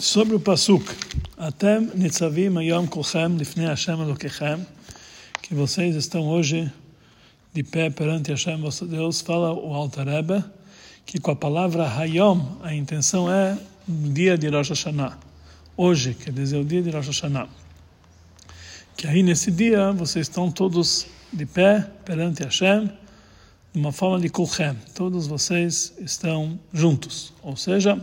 sobre 0.00 0.34
o 0.34 0.40
Pasuk, 0.40 0.82
Atem 1.36 1.90
nitzavim 1.94 2.56
ayom 2.56 2.86
kolchem 2.86 3.36
lifnei 3.36 3.66
Hashem 3.66 4.00
Elokechem, 4.00 4.66
que 5.42 5.54
vocês 5.54 5.94
estão 5.94 6.26
hoje 6.26 6.72
de 7.52 7.62
pé 7.62 7.90
perante 7.90 8.30
Hashem, 8.30 8.62
vosso 8.62 8.86
Deus, 8.86 9.20
fala 9.20 9.52
o 9.52 9.74
Alter 9.74 10.06
Rebbe, 10.06 10.42
que 11.04 11.20
com 11.20 11.32
a 11.32 11.36
palavra 11.36 11.86
Hayom, 11.86 12.40
a 12.62 12.74
intenção 12.74 13.30
é 13.30 13.58
no 13.86 14.10
dia 14.10 14.38
de 14.38 14.48
Rosh 14.48 14.70
Hashanah. 14.70 15.18
Hoje, 15.76 16.14
quer 16.14 16.32
dizer, 16.32 16.56
o 16.56 16.64
dia 16.64 16.80
de 16.82 16.90
Rosh 16.90 17.08
Hashanah. 17.08 17.48
Que 18.96 19.06
aí 19.06 19.22
nesse 19.22 19.50
dia 19.50 19.92
vocês 19.92 20.28
estão 20.28 20.50
todos 20.50 21.06
de 21.30 21.44
pé 21.44 21.86
perante 22.06 22.42
Hashem, 22.42 22.90
de 23.72 23.78
uma 23.78 23.92
forma 23.92 24.18
de 24.18 24.30
Kulchem. 24.30 24.74
Todos 24.94 25.26
vocês 25.26 25.92
estão 26.00 26.58
juntos. 26.72 27.34
Ou 27.42 27.54
seja, 27.54 28.00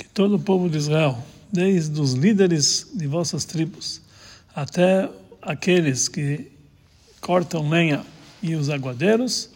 que 0.00 0.08
todo 0.08 0.36
o 0.36 0.38
povo 0.38 0.70
de 0.70 0.78
Israel, 0.78 1.18
desde 1.52 2.00
os 2.00 2.14
líderes 2.14 2.86
de 2.94 3.06
vossas 3.06 3.44
tribos 3.44 4.00
até 4.54 5.06
aqueles 5.42 6.08
que 6.08 6.50
cortam 7.20 7.68
lenha 7.68 8.02
e 8.42 8.54
os 8.54 8.70
aguadeiros, 8.70 9.50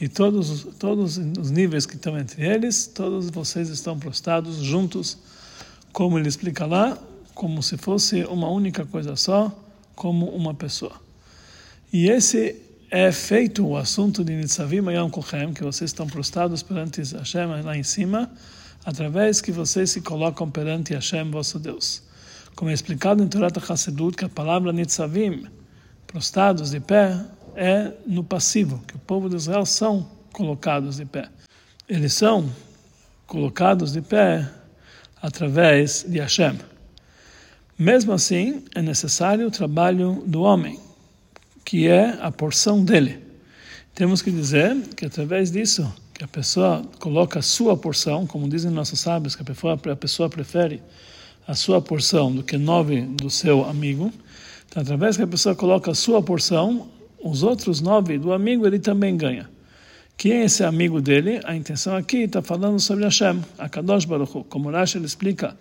e 0.00 0.08
todos, 0.08 0.66
todos 0.80 1.16
os 1.16 1.50
níveis 1.52 1.86
que 1.86 1.94
estão 1.94 2.18
entre 2.18 2.44
eles, 2.44 2.88
todos 2.88 3.30
vocês 3.30 3.68
estão 3.68 3.96
prostrados 3.96 4.56
juntos, 4.56 5.16
como 5.92 6.18
ele 6.18 6.28
explica 6.28 6.66
lá, 6.66 6.98
como 7.32 7.62
se 7.62 7.76
fosse 7.76 8.24
uma 8.24 8.48
única 8.48 8.84
coisa 8.84 9.14
só, 9.14 9.56
como 9.94 10.26
uma 10.30 10.54
pessoa. 10.54 11.00
E 11.92 12.08
esse 12.08 12.56
é 12.90 13.12
feito 13.12 13.64
o 13.64 13.76
assunto 13.76 14.24
de 14.24 14.34
Nitzavim 14.34 14.88
Ayam 14.88 15.08
Kochem, 15.08 15.54
que 15.54 15.62
vocês 15.62 15.90
estão 15.90 16.08
prostrados 16.08 16.64
perante 16.64 17.00
Hashem 17.00 17.62
lá 17.62 17.76
em 17.76 17.84
cima, 17.84 18.28
através 18.84 19.40
que 19.40 19.50
vocês 19.50 19.90
se 19.90 20.00
colocam 20.00 20.50
perante 20.50 20.94
Hashem, 20.94 21.30
vosso 21.30 21.58
Deus. 21.58 22.02
Como 22.54 22.70
é 22.70 22.74
explicado 22.74 23.22
em 23.22 23.28
Torah 23.28 23.48
Hassedut, 23.48 24.16
que 24.16 24.24
a 24.24 24.28
palavra 24.28 24.72
Nitzavim, 24.72 25.46
prostrados 26.06 26.70
de 26.70 26.80
pé, 26.80 27.18
é 27.56 27.92
no 28.06 28.22
passivo, 28.22 28.82
que 28.86 28.96
o 28.96 28.98
povo 28.98 29.28
de 29.28 29.36
Israel 29.36 29.64
são 29.64 30.08
colocados 30.32 30.96
de 30.96 31.04
pé. 31.04 31.28
Eles 31.88 32.12
são 32.12 32.50
colocados 33.26 33.92
de 33.92 34.02
pé 34.02 34.48
através 35.20 36.04
de 36.06 36.18
Hashem. 36.18 36.58
Mesmo 37.78 38.12
assim, 38.12 38.64
é 38.74 38.82
necessário 38.82 39.48
o 39.48 39.50
trabalho 39.50 40.22
do 40.26 40.42
homem, 40.42 40.78
que 41.64 41.88
é 41.88 42.18
a 42.20 42.30
porção 42.30 42.84
dele. 42.84 43.22
Temos 43.94 44.22
que 44.22 44.30
dizer 44.30 44.76
que 44.96 45.06
através 45.06 45.50
disso 45.50 45.92
que 46.14 46.22
a 46.22 46.28
pessoa 46.28 46.84
coloca 47.00 47.40
a 47.40 47.42
sua 47.42 47.76
porção, 47.76 48.24
como 48.24 48.48
dizem 48.48 48.70
nossos 48.70 49.00
sábios, 49.00 49.34
que 49.34 49.42
a 49.42 49.44
pessoa, 49.44 49.74
a 49.74 49.96
pessoa 49.96 50.28
prefere 50.30 50.80
a 51.46 51.54
sua 51.54 51.82
porção 51.82 52.32
do 52.32 52.42
que 52.42 52.56
nove 52.56 53.02
do 53.02 53.28
seu 53.28 53.64
amigo. 53.64 54.12
Então, 54.68 54.82
através 54.82 55.16
que 55.16 55.24
a 55.24 55.26
pessoa 55.26 55.56
coloca 55.56 55.90
a 55.90 55.94
sua 55.94 56.22
porção, 56.22 56.88
os 57.22 57.42
outros 57.42 57.80
nove 57.80 58.16
do 58.16 58.32
amigo 58.32 58.64
ele 58.66 58.78
também 58.78 59.16
ganha. 59.16 59.50
Quem 60.16 60.32
é 60.32 60.44
esse 60.44 60.62
amigo 60.62 61.00
dele? 61.00 61.40
A 61.44 61.56
intenção 61.56 61.96
aqui 61.96 62.18
está 62.18 62.40
falando 62.40 62.78
sobre 62.78 63.04
Hashem, 63.04 63.42
a 63.58 63.68
Kadosh 63.68 64.04
Baruch 64.04 64.38
Hu. 64.38 64.44
Como 64.44 64.70
Rashi 64.70 64.98
explica 64.98 65.56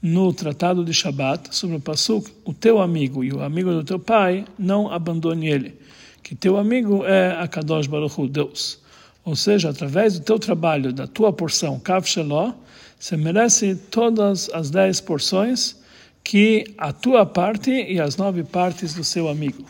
no 0.00 0.32
Tratado 0.32 0.84
de 0.84 0.94
Shabat, 0.94 1.54
sobre 1.54 1.76
o 1.76 1.80
Pasuk, 1.80 2.30
o 2.44 2.54
teu 2.54 2.80
amigo 2.80 3.24
e 3.24 3.32
o 3.32 3.42
amigo 3.42 3.72
do 3.72 3.82
teu 3.82 3.98
pai, 3.98 4.44
não 4.56 4.90
abandone 4.90 5.48
ele. 5.48 5.74
Que 6.22 6.36
teu 6.36 6.56
amigo 6.56 7.04
é 7.04 7.32
a 7.32 7.48
Kadosh 7.48 7.88
Baruch 7.88 8.18
Hu, 8.18 8.28
Deus. 8.28 8.79
Ou 9.24 9.36
seja, 9.36 9.70
através 9.70 10.18
do 10.18 10.24
teu 10.24 10.38
trabalho, 10.38 10.92
da 10.92 11.06
tua 11.06 11.32
porção, 11.32 11.78
Kav 11.78 12.06
Sheló, 12.06 12.52
você 12.98 13.16
merece 13.16 13.74
todas 13.74 14.50
as 14.52 14.70
dez 14.70 15.00
porções 15.00 15.76
que 16.22 16.74
a 16.76 16.92
tua 16.92 17.24
parte 17.24 17.70
e 17.70 18.00
as 18.00 18.16
nove 18.16 18.44
partes 18.44 18.94
do 18.94 19.04
seu 19.04 19.28
amigo. 19.28 19.64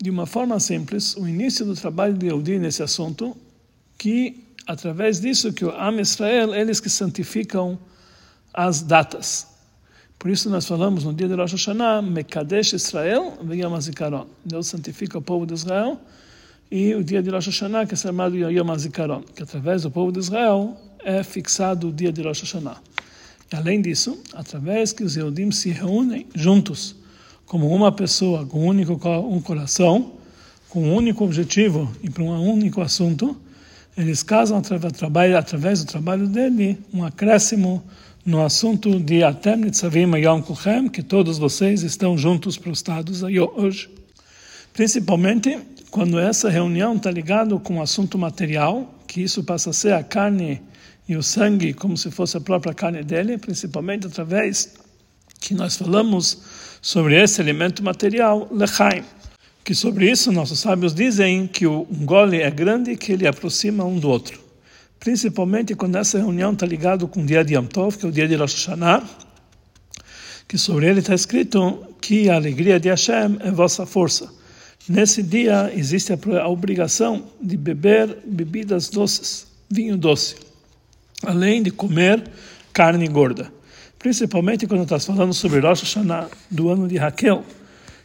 De 0.00 0.10
uma 0.10 0.26
forma 0.26 0.60
simples, 0.60 1.16
o 1.16 1.26
início 1.26 1.64
do 1.64 1.74
trabalho 1.74 2.14
de 2.14 2.26
Eudi 2.26 2.58
nesse 2.58 2.82
assunto, 2.82 3.36
que 3.96 4.44
através 4.66 5.20
disso 5.20 5.52
que 5.52 5.64
o 5.64 5.70
Am 5.70 6.00
Israel, 6.00 6.54
eles 6.54 6.78
que 6.78 6.90
santificam 6.90 7.78
as 8.52 8.82
datas. 8.82 9.46
Por 10.18 10.30
isso 10.30 10.50
nós 10.50 10.66
falamos 10.66 11.04
no 11.04 11.14
dia 11.14 11.28
de 11.28 11.34
Rosh 11.34 11.52
Hashanah, 11.52 12.02
Mekadesh 12.02 12.74
Israel 12.74 13.38
Yom 13.50 13.74
HaZikaron. 13.74 14.26
Deus 14.44 14.66
santifica 14.66 15.16
o 15.18 15.22
povo 15.22 15.46
de 15.46 15.54
Israel 15.54 15.98
e 16.70 16.94
o 16.94 17.02
dia 17.02 17.22
de 17.22 17.30
Rosh 17.30 17.46
Hashanah, 17.46 17.86
que 17.86 17.94
é 17.94 17.96
chamado 17.96 18.36
Yom 18.36 18.70
HaZikaron, 18.70 19.22
que 19.34 19.42
através 19.42 19.82
do 19.82 19.90
povo 19.90 20.12
de 20.12 20.18
Israel 20.18 20.76
é 21.02 21.22
fixado 21.22 21.88
o 21.88 21.92
dia 21.92 22.12
de 22.12 22.22
Rosh 22.22 22.42
Hashanah. 22.42 22.76
E 23.50 23.56
além 23.56 23.80
disso, 23.80 24.18
através 24.34 24.92
que 24.92 25.02
os 25.02 25.16
Yehudim 25.16 25.50
se 25.50 25.70
reúnem 25.70 26.26
juntos, 26.34 26.94
como 27.46 27.74
uma 27.74 27.90
pessoa, 27.90 28.44
com 28.44 28.64
um 28.64 28.66
único 28.66 28.92
um 29.20 29.40
coração, 29.40 30.12
com 30.68 30.82
um 30.82 30.94
único 30.94 31.24
objetivo 31.24 31.90
e 32.02 32.10
para 32.10 32.22
um 32.22 32.52
único 32.52 32.82
assunto, 32.82 33.34
eles 33.96 34.22
casam 34.22 34.58
através, 34.58 35.82
do 35.82 35.86
trabalho 35.86 36.28
dele 36.28 36.78
um 36.92 37.02
acréscimo 37.02 37.82
no 38.24 38.44
assunto 38.44 39.00
de 39.00 39.24
Atem 39.24 39.56
Nitzavim 39.56 40.14
Yom 40.18 40.42
Kuchem, 40.42 40.88
que 40.88 41.02
todos 41.02 41.38
vocês 41.38 41.82
estão 41.82 42.18
juntos 42.18 42.58
prostrados 42.58 43.22
hoje. 43.22 43.97
Principalmente 44.78 45.58
quando 45.90 46.20
essa 46.20 46.48
reunião 46.48 46.94
está 46.94 47.10
ligada 47.10 47.58
com 47.58 47.78
o 47.78 47.82
assunto 47.82 48.16
material, 48.16 48.94
que 49.08 49.20
isso 49.20 49.42
passa 49.42 49.70
a 49.70 49.72
ser 49.72 49.92
a 49.92 50.04
carne 50.04 50.62
e 51.08 51.16
o 51.16 51.22
sangue 51.22 51.74
como 51.74 51.96
se 51.96 52.12
fosse 52.12 52.36
a 52.36 52.40
própria 52.40 52.72
carne 52.72 53.02
dele, 53.02 53.38
principalmente 53.38 54.06
através 54.06 54.74
que 55.40 55.52
nós 55.52 55.76
falamos 55.76 56.42
sobre 56.80 57.20
esse 57.20 57.40
elemento 57.40 57.82
material, 57.82 58.46
lechaim. 58.52 59.02
Que 59.64 59.74
sobre 59.74 60.08
isso 60.08 60.30
nossos 60.30 60.60
sábios 60.60 60.94
dizem 60.94 61.48
que 61.48 61.66
o 61.66 61.84
um 61.90 62.06
gole 62.06 62.40
é 62.40 62.48
grande 62.48 62.96
que 62.96 63.10
ele 63.10 63.26
aproxima 63.26 63.84
um 63.84 63.98
do 63.98 64.08
outro. 64.08 64.38
Principalmente 65.00 65.74
quando 65.74 65.96
essa 65.96 66.18
reunião 66.18 66.52
está 66.52 66.64
ligada 66.64 67.04
com 67.04 67.22
o 67.22 67.26
dia 67.26 67.44
de 67.44 67.54
Yom 67.54 67.66
Tov, 67.66 67.98
que 67.98 68.06
é 68.06 68.08
o 68.08 68.12
dia 68.12 68.28
de 68.28 68.36
Rosh 68.36 68.54
Hashanah, 68.54 69.02
que 70.46 70.56
sobre 70.56 70.88
ele 70.88 71.00
está 71.00 71.16
escrito 71.16 71.84
que 72.00 72.30
a 72.30 72.36
alegria 72.36 72.78
de 72.78 72.88
Hashem 72.88 73.38
é 73.40 73.50
vossa 73.50 73.84
força. 73.84 74.37
Nesse 74.88 75.22
dia 75.22 75.70
existe 75.74 76.12
a 76.12 76.48
obrigação 76.48 77.24
de 77.42 77.58
beber 77.58 78.20
bebidas 78.24 78.88
doces, 78.88 79.46
vinho 79.68 79.98
doce, 79.98 80.36
além 81.22 81.62
de 81.62 81.70
comer 81.70 82.24
carne 82.72 83.06
gorda. 83.06 83.52
Principalmente 83.98 84.66
quando 84.66 84.84
está 84.84 84.98
falando 84.98 85.34
sobre 85.34 85.60
Rosh 85.60 85.82
Hashanah 85.82 86.28
do 86.50 86.70
ano 86.70 86.88
de 86.88 86.96
Raquel, 86.96 87.44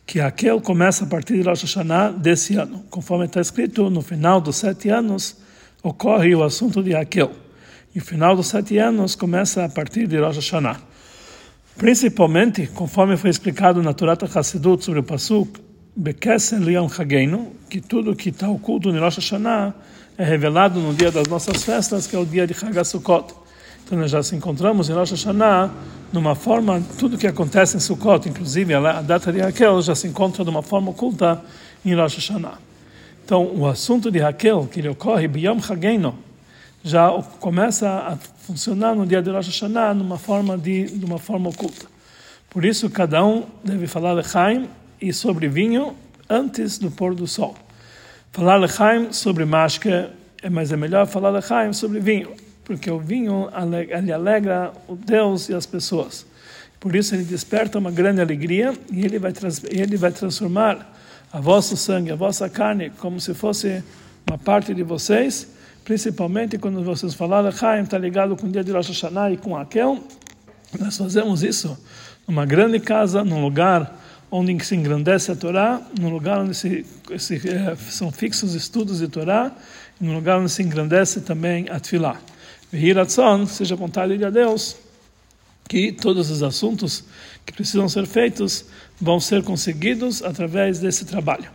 que 0.06 0.20
Raquel 0.20 0.60
começa 0.60 1.06
a 1.06 1.08
partir 1.08 1.38
de 1.38 1.44
Rosh 1.44 1.62
Hashanah 1.62 2.10
desse 2.12 2.56
ano. 2.56 2.84
Conforme 2.90 3.28
está 3.28 3.40
escrito, 3.40 3.90
no 3.90 4.02
final 4.02 4.42
dos 4.42 4.58
sete 4.58 4.90
anos 4.90 5.38
ocorre 5.82 6.36
o 6.36 6.44
assunto 6.44 6.84
de 6.84 6.92
Raquel. 6.92 7.32
E 7.96 8.00
o 8.00 8.02
final 8.02 8.36
dos 8.36 8.48
sete 8.48 8.78
anos 8.78 9.16
começa 9.16 9.64
a 9.64 9.70
partir 9.70 10.06
de 10.06 10.20
Rosh 10.20 10.36
Hashanah. 10.36 10.82
Principalmente, 11.78 12.68
conforme 12.68 13.16
foi 13.16 13.30
explicado 13.30 13.82
na 13.82 13.94
Torah 13.94 14.18
Hassidut 14.36 14.84
sobre 14.84 15.00
o 15.00 15.04
Pasuk, 15.04 15.62
Bekesen 15.96 16.62
Liam 16.62 16.88
Hageinu, 16.88 17.52
que 17.70 17.80
tudo 17.80 18.16
que 18.16 18.30
está 18.30 18.50
oculto 18.50 18.92
no 18.92 19.00
Rosh 19.00 19.18
Hashanah 19.18 19.76
é 20.18 20.24
revelado 20.24 20.80
no 20.80 20.92
dia 20.92 21.12
das 21.12 21.28
nossas 21.28 21.64
festas, 21.64 22.08
que 22.08 22.16
é 22.16 22.20
o 22.20 22.26
dia 22.26 22.48
de 22.48 22.54
Hagasukot. 22.54 23.36
Então 23.86 24.00
nós 24.00 24.10
já 24.10 24.24
se 24.24 24.36
encontramos 24.36 24.90
em 24.90 24.94
Rosh 24.94 25.12
Hashanah 25.12 25.70
numa 26.12 26.34
forma, 26.34 26.82
tudo 26.98 27.16
que 27.16 27.28
acontece 27.28 27.78
em 27.78 27.80
Sukkot, 27.80 28.28
inclusive 28.28 28.74
a 28.74 29.04
data 29.04 29.32
de 29.32 29.40
Raquel, 29.40 29.84
já 29.84 29.94
se 29.94 30.08
encontra 30.08 30.44
de 30.44 30.50
uma 30.50 30.64
forma 30.64 30.90
oculta 30.90 31.40
em 31.86 31.94
Rosh 31.94 32.16
Hashanah. 32.16 32.58
Então 33.24 33.52
o 33.56 33.68
assunto 33.68 34.10
de 34.10 34.18
Raquel, 34.18 34.68
que 34.72 34.80
ele 34.80 34.90
ocorre, 34.90 35.28
Biyam 35.28 35.58
Hageinu, 35.58 36.16
já 36.84 37.12
começa 37.40 37.88
a 37.88 38.18
funcionar 38.48 38.96
no 38.96 39.06
dia 39.06 39.22
de 39.22 39.30
Rosh 39.30 39.46
Hashanah 39.46 39.94
numa 39.94 40.18
forma 40.18 40.58
de, 40.58 40.86
de 40.86 41.06
uma 41.06 41.20
forma 41.20 41.50
oculta. 41.50 41.86
Por 42.50 42.66
isso 42.66 42.90
cada 42.90 43.24
um 43.24 43.44
deve 43.64 43.86
falar 43.86 44.14
Lechaim 44.14 44.68
e 45.04 45.12
sobre 45.12 45.50
vinho 45.50 45.96
antes 46.30 46.78
do 46.78 46.90
pôr 46.90 47.14
do 47.14 47.28
sol. 47.28 47.56
Falar 48.32 48.56
lechaim 48.56 49.12
sobre 49.12 49.44
mashke, 49.44 49.90
é 50.42 50.50
mas 50.50 50.72
é 50.72 50.78
melhor 50.78 51.06
falar 51.06 51.30
lechaim 51.30 51.74
sobre 51.74 52.00
vinho, 52.00 52.32
porque 52.64 52.90
o 52.90 53.00
vinho 53.00 53.50
ele 53.90 54.14
alegra 54.14 54.72
o 54.88 54.96
Deus 54.96 55.50
e 55.50 55.54
as 55.54 55.66
pessoas. 55.66 56.26
Por 56.80 56.96
isso 56.96 57.14
ele 57.14 57.26
desperta 57.26 57.78
uma 57.78 57.92
grande 57.92 58.22
alegria 58.22 58.74
e 58.90 59.04
ele 59.04 59.20
vai, 59.20 59.34
ele 59.70 59.98
vai 59.98 60.12
transformar 60.12 60.90
a 61.32 61.40
vosso 61.42 61.76
sangue, 61.76 62.12
a 62.12 62.16
vossa 62.16 62.50
carne, 62.50 62.90
como 62.92 63.20
se 63.20 63.34
fosse 63.34 63.84
uma 64.26 64.38
parte 64.38 64.74
de 64.74 64.84
vocês, 64.84 65.50
principalmente 65.84 66.58
quando 66.58 66.82
vocês 66.82 67.14
falarem 67.14 67.52
Chaim, 67.52 67.84
está 67.84 67.98
ligado 67.98 68.38
com 68.38 68.48
o 68.48 68.50
dia 68.50 68.64
de 68.64 68.72
Rosh 68.72 68.88
Hashanah 68.88 69.32
e 69.32 69.38
com 69.38 69.58
Akel. 69.58 70.02
Nós 70.80 70.96
fazemos 70.96 71.44
isso 71.44 71.78
numa 72.26 72.46
grande 72.46 72.80
casa, 72.80 73.24
num 73.24 73.42
lugar 73.42 74.00
onde 74.36 74.66
se 74.66 74.76
engrandece 74.76 75.32
a 75.32 75.36
Torá, 75.36 75.80
no 76.00 76.10
lugar 76.10 76.40
onde 76.40 76.56
se, 76.56 76.84
se, 77.20 77.36
eh, 77.36 77.76
são 77.92 78.12
fixos 78.12 78.56
estudos 78.56 78.98
de 78.98 79.08
Torá, 79.08 79.52
e 80.02 80.04
no 80.04 80.12
lugar 80.12 80.40
onde 80.40 80.50
se 80.50 80.64
engrandece 80.64 81.22
também 81.22 81.68
a 81.70 81.80
Tfilá. 81.80 82.20
Vihiratzon, 82.72 83.46
seja 83.46 83.76
vontade 83.76 84.18
de 84.18 84.32
Deus, 84.32 84.76
que 85.70 85.92
todos 85.92 86.32
os 86.32 86.42
assuntos 86.42 87.04
que 87.46 87.54
precisam 87.54 87.88
ser 87.88 88.08
feitos 88.08 88.66
vão 89.00 89.20
ser 89.20 89.44
conseguidos 89.44 90.24
através 90.24 90.80
desse 90.80 91.06
trabalho. 91.06 91.52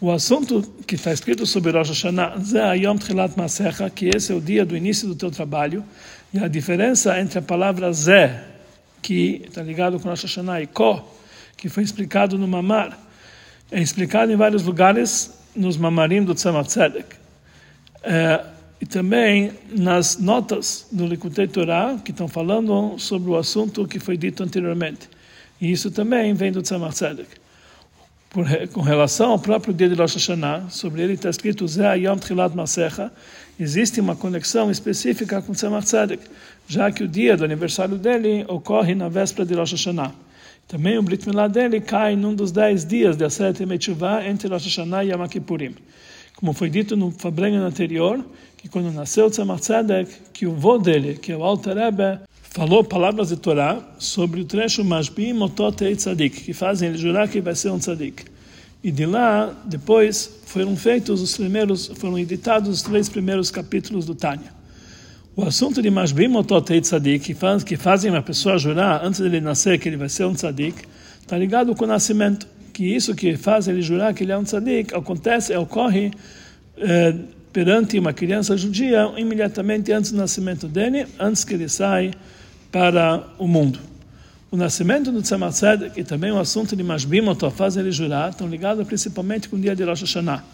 O 0.00 0.10
assunto 0.10 0.62
que 0.88 0.96
está 0.96 1.12
escrito 1.12 1.46
sobre 1.46 1.70
Rosh 1.70 1.90
Hashanah, 1.90 2.74
Yom 2.74 2.98
Tchilat 2.98 3.36
Masecha, 3.36 3.88
que 3.88 4.10
esse 4.12 4.32
é 4.32 4.34
o 4.34 4.40
dia 4.40 4.66
do 4.66 4.76
início 4.76 5.06
do 5.06 5.14
teu 5.14 5.30
trabalho, 5.30 5.84
e 6.32 6.40
a 6.40 6.48
diferença 6.48 7.20
entre 7.20 7.38
a 7.38 7.42
palavra 7.42 7.92
Zé, 7.92 8.44
que 9.00 9.42
está 9.46 9.62
ligado 9.62 10.00
com 10.00 10.08
Rosh 10.08 10.24
Hashanah, 10.24 10.60
e 10.60 10.66
Ko, 10.66 11.14
que 11.64 11.70
foi 11.70 11.82
explicado 11.82 12.36
no 12.36 12.46
Mamar, 12.46 12.94
é 13.72 13.80
explicado 13.80 14.30
em 14.30 14.36
vários 14.36 14.62
lugares 14.64 15.32
nos 15.56 15.78
Mamarim 15.78 16.22
do 16.22 16.34
Tzemach 16.34 16.68
Tzedek. 16.68 17.16
É, 18.02 18.44
e 18.82 18.84
também 18.84 19.50
nas 19.74 20.18
notas 20.18 20.86
do 20.92 21.06
Likutei 21.06 21.48
Torah, 21.48 21.98
que 22.04 22.10
estão 22.10 22.28
falando 22.28 22.98
sobre 22.98 23.30
o 23.30 23.36
assunto 23.38 23.88
que 23.88 23.98
foi 23.98 24.18
dito 24.18 24.42
anteriormente. 24.42 25.08
E 25.58 25.72
isso 25.72 25.90
também 25.90 26.34
vem 26.34 26.52
do 26.52 26.60
Tzemach 26.60 26.92
Tzedek. 26.92 27.30
Por, 28.28 28.44
com 28.68 28.82
relação 28.82 29.30
ao 29.30 29.38
próprio 29.38 29.72
dia 29.72 29.88
de 29.88 29.94
Rosh 29.94 30.16
Hashanah, 30.16 30.68
sobre 30.68 31.00
ele 31.00 31.14
está 31.14 31.30
escrito 31.30 31.66
Zeh 31.66 31.96
Yom 31.96 32.18
Tchilat 32.18 32.54
Masecha, 32.54 33.10
existe 33.58 34.02
uma 34.02 34.14
conexão 34.14 34.70
específica 34.70 35.40
com 35.40 35.54
Tzemach 35.54 35.86
Tzedek, 35.86 36.24
já 36.68 36.92
que 36.92 37.02
o 37.02 37.08
dia 37.08 37.38
do 37.38 37.42
aniversário 37.42 37.96
dele 37.96 38.44
ocorre 38.48 38.94
na 38.94 39.08
véspera 39.08 39.46
de 39.46 39.54
Rosh 39.54 39.72
Hashanah. 39.72 40.23
Também 40.66 40.96
o 40.98 41.02
Brit 41.02 41.28
Milá 41.28 41.46
dele 41.46 41.80
cai 41.80 42.16
num 42.16 42.34
dos 42.34 42.50
dez 42.50 42.84
dias 42.84 43.16
de 43.16 43.24
Aseret 43.24 43.64
Metchuvah 43.66 44.26
entre 44.26 44.48
Rosh 44.48 44.64
Hashanah 44.64 45.04
e 45.04 45.10
Yom 45.10 45.26
Kippurim. 45.28 45.74
Como 46.36 46.52
foi 46.52 46.68
dito 46.68 46.96
no 46.96 47.10
Fabrengen 47.10 47.60
anterior, 47.60 48.24
que 48.56 48.68
quando 48.68 48.90
nasceu 48.90 49.30
Tzemach 49.30 49.60
Tzedek, 49.60 50.10
que 50.32 50.46
o 50.46 50.52
vô 50.52 50.78
dele, 50.78 51.14
que 51.14 51.30
é 51.30 51.36
o 51.36 51.44
Alter 51.44 51.76
Rebbe, 51.76 52.20
falou 52.42 52.82
palavras 52.82 53.28
de 53.28 53.36
Torá 53.36 53.80
sobre 53.98 54.40
o 54.40 54.44
trecho 54.44 54.84
Mashbim 54.84 55.38
Otot 55.42 55.94
Tzadik, 55.94 56.42
que 56.42 56.52
fazem 56.52 56.88
ele 56.88 56.98
jurar 56.98 57.28
que 57.28 57.40
vai 57.40 57.54
ser 57.54 57.70
um 57.70 57.78
Tzadik. 57.78 58.24
E 58.82 58.90
de 58.90 59.06
lá, 59.06 59.54
depois, 59.64 60.40
foram 60.46 60.76
feitos 60.76 61.20
os 61.20 61.36
primeiros, 61.36 61.86
foram 61.96 62.18
editados 62.18 62.68
os 62.68 62.82
três 62.82 63.08
primeiros 63.08 63.50
capítulos 63.50 64.06
do 64.06 64.14
Tânia. 64.14 64.52
O 65.36 65.42
assunto 65.42 65.82
de 65.82 65.90
Mashbim 65.90 66.32
Otot 66.36 66.80
Tzadik, 66.80 67.18
que, 67.24 67.34
faz, 67.34 67.64
que 67.64 67.76
fazem 67.76 68.08
uma 68.08 68.22
pessoa 68.22 68.56
jurar 68.56 69.04
antes 69.04 69.18
dele 69.18 69.40
nascer 69.40 69.80
que 69.80 69.88
ele 69.88 69.96
vai 69.96 70.08
ser 70.08 70.26
um 70.26 70.32
Tzadik, 70.32 70.84
está 71.20 71.36
ligado 71.36 71.74
com 71.74 71.84
o 71.84 71.88
nascimento. 71.88 72.46
Que 72.72 72.84
isso 72.84 73.16
que 73.16 73.36
faz 73.36 73.66
ele 73.66 73.82
jurar 73.82 74.14
que 74.14 74.22
ele 74.22 74.30
é 74.30 74.38
um 74.38 74.44
Tzadik 74.44 74.94
acontece, 74.94 75.52
ocorre 75.56 76.12
eh, 76.78 77.16
perante 77.52 77.98
uma 77.98 78.12
criança 78.12 78.56
judia 78.56 79.12
imediatamente 79.16 79.90
antes 79.90 80.12
do 80.12 80.18
nascimento 80.18 80.68
dele, 80.68 81.04
antes 81.18 81.42
que 81.42 81.54
ele 81.54 81.68
saia 81.68 82.12
para 82.70 83.24
o 83.36 83.48
mundo. 83.48 83.80
O 84.52 84.56
nascimento 84.56 85.10
do 85.10 85.20
Tzemach 85.20 85.52
Tzedek 85.52 85.98
e 85.98 86.04
também 86.04 86.30
o 86.30 86.38
assunto 86.38 86.76
de 86.76 86.82
Mashbim 86.84 87.22
faz 87.56 87.76
ele 87.76 87.90
jurar, 87.90 88.30
estão 88.30 88.46
ligados 88.46 88.86
principalmente 88.86 89.48
com 89.48 89.56
o 89.56 89.58
dia 89.58 89.74
de 89.74 89.82
Rosh 89.82 90.02
Hashanah. 90.02 90.44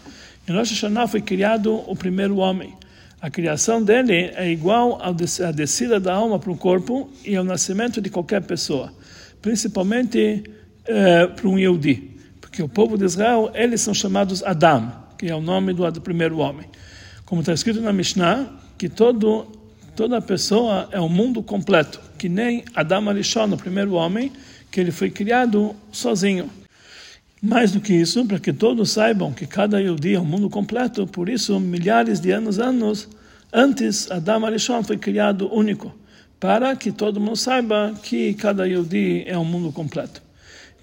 Em 0.47 0.53
Rosh 0.53 0.71
Hashanah 0.71 1.07
foi 1.07 1.21
criado 1.21 1.71
o 1.87 1.95
primeiro 1.95 2.37
homem. 2.37 2.73
A 3.21 3.29
criação 3.29 3.83
dele 3.83 4.31
é 4.35 4.49
igual 4.49 4.99
à 4.99 5.11
descida 5.51 5.99
da 5.99 6.11
alma 6.11 6.39
para 6.39 6.51
o 6.51 6.57
corpo 6.57 7.07
e 7.23 7.35
ao 7.35 7.43
nascimento 7.43 8.01
de 8.01 8.09
qualquer 8.09 8.41
pessoa, 8.41 8.91
principalmente 9.39 10.43
eh, 10.87 11.27
para 11.27 11.47
um 11.47 11.59
Yehudi, 11.59 12.17
porque 12.41 12.63
o 12.63 12.67
povo 12.67 12.97
de 12.97 13.05
Israel, 13.05 13.51
eles 13.53 13.79
são 13.81 13.93
chamados 13.93 14.41
Adam, 14.41 14.91
que 15.19 15.27
é 15.27 15.35
o 15.35 15.39
nome 15.39 15.71
do, 15.71 16.01
primeiro 16.01 16.39
homem. 16.39 16.65
Como 17.23 17.41
está 17.41 17.53
escrito 17.53 17.79
na 17.79 17.93
Mishnah, 17.93 18.49
que 18.75 18.89
todo, 18.89 19.45
toda 19.95 20.19
pessoa 20.19 20.89
é 20.91 20.99
um 20.99 21.07
mundo 21.07 21.43
completo, 21.43 22.01
que 22.17 22.27
nem 22.27 22.63
Adam 22.73 23.07
Arishon, 23.07 23.53
o 23.53 23.57
primeiro 23.57 23.93
homem, 23.93 24.31
que 24.71 24.79
ele 24.79 24.91
foi 24.91 25.11
criado 25.11 25.75
sozinho. 25.91 26.49
Mais 27.43 27.71
do 27.71 27.81
que 27.81 27.91
isso, 27.91 28.23
para 28.23 28.37
que 28.37 28.53
todos 28.53 28.91
saibam 28.91 29.33
que 29.33 29.47
cada 29.47 29.81
dia 29.95 30.17
é 30.17 30.19
um 30.19 30.25
mundo 30.25 30.47
completo, 30.47 31.07
por 31.07 31.27
isso, 31.27 31.59
milhares 31.59 32.19
de 32.19 32.29
anos, 32.29 32.59
anos 32.59 33.09
antes, 33.51 34.11
Adam 34.11 34.45
Arishon 34.45 34.83
foi 34.83 34.95
criado 34.95 35.51
único, 35.51 35.91
para 36.39 36.75
que 36.75 36.91
todo 36.91 37.19
mundo 37.19 37.35
saiba 37.35 37.95
que 38.03 38.35
cada 38.35 38.67
dia 38.83 39.23
é 39.25 39.35
um 39.35 39.43
mundo 39.43 39.71
completo. 39.71 40.21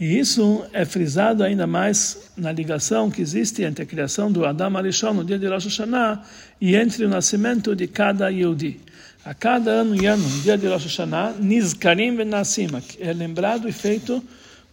E 0.01 0.19
isso 0.19 0.65
é 0.73 0.85
frisado 0.85 1.45
ainda 1.45 1.65
mais 1.65 2.33
na 2.37 2.51
ligação 2.51 3.09
que 3.09 3.23
existe 3.23 3.63
entre 3.63 3.85
a 3.85 3.87
criação 3.87 4.31
do 4.31 4.45
Adam 4.45 4.77
Arishon 4.79 5.15
no 5.15 5.25
dia 5.25 5.39
de 5.39 5.47
Rosh 5.47 5.67
Hashanah 5.67 6.25
e 6.61 6.75
entre 6.75 7.05
o 7.05 7.09
nascimento 7.09 7.77
de 7.77 7.87
cada 7.87 8.31
Yehudi. 8.31 8.81
A 9.25 9.33
cada 9.33 9.71
ano 9.71 9.95
e 9.95 10.07
ano, 10.07 10.29
no 10.29 10.41
dia 10.41 10.59
de 10.59 10.67
Rosh 10.67 10.87
Hashanah, 10.87 11.35
Nizkarim 11.39 12.17
ben 12.17 12.27
Nassim, 12.27 12.67
é 12.99 13.13
lembrado 13.13 13.69
e 13.69 13.73
feito 13.73 14.21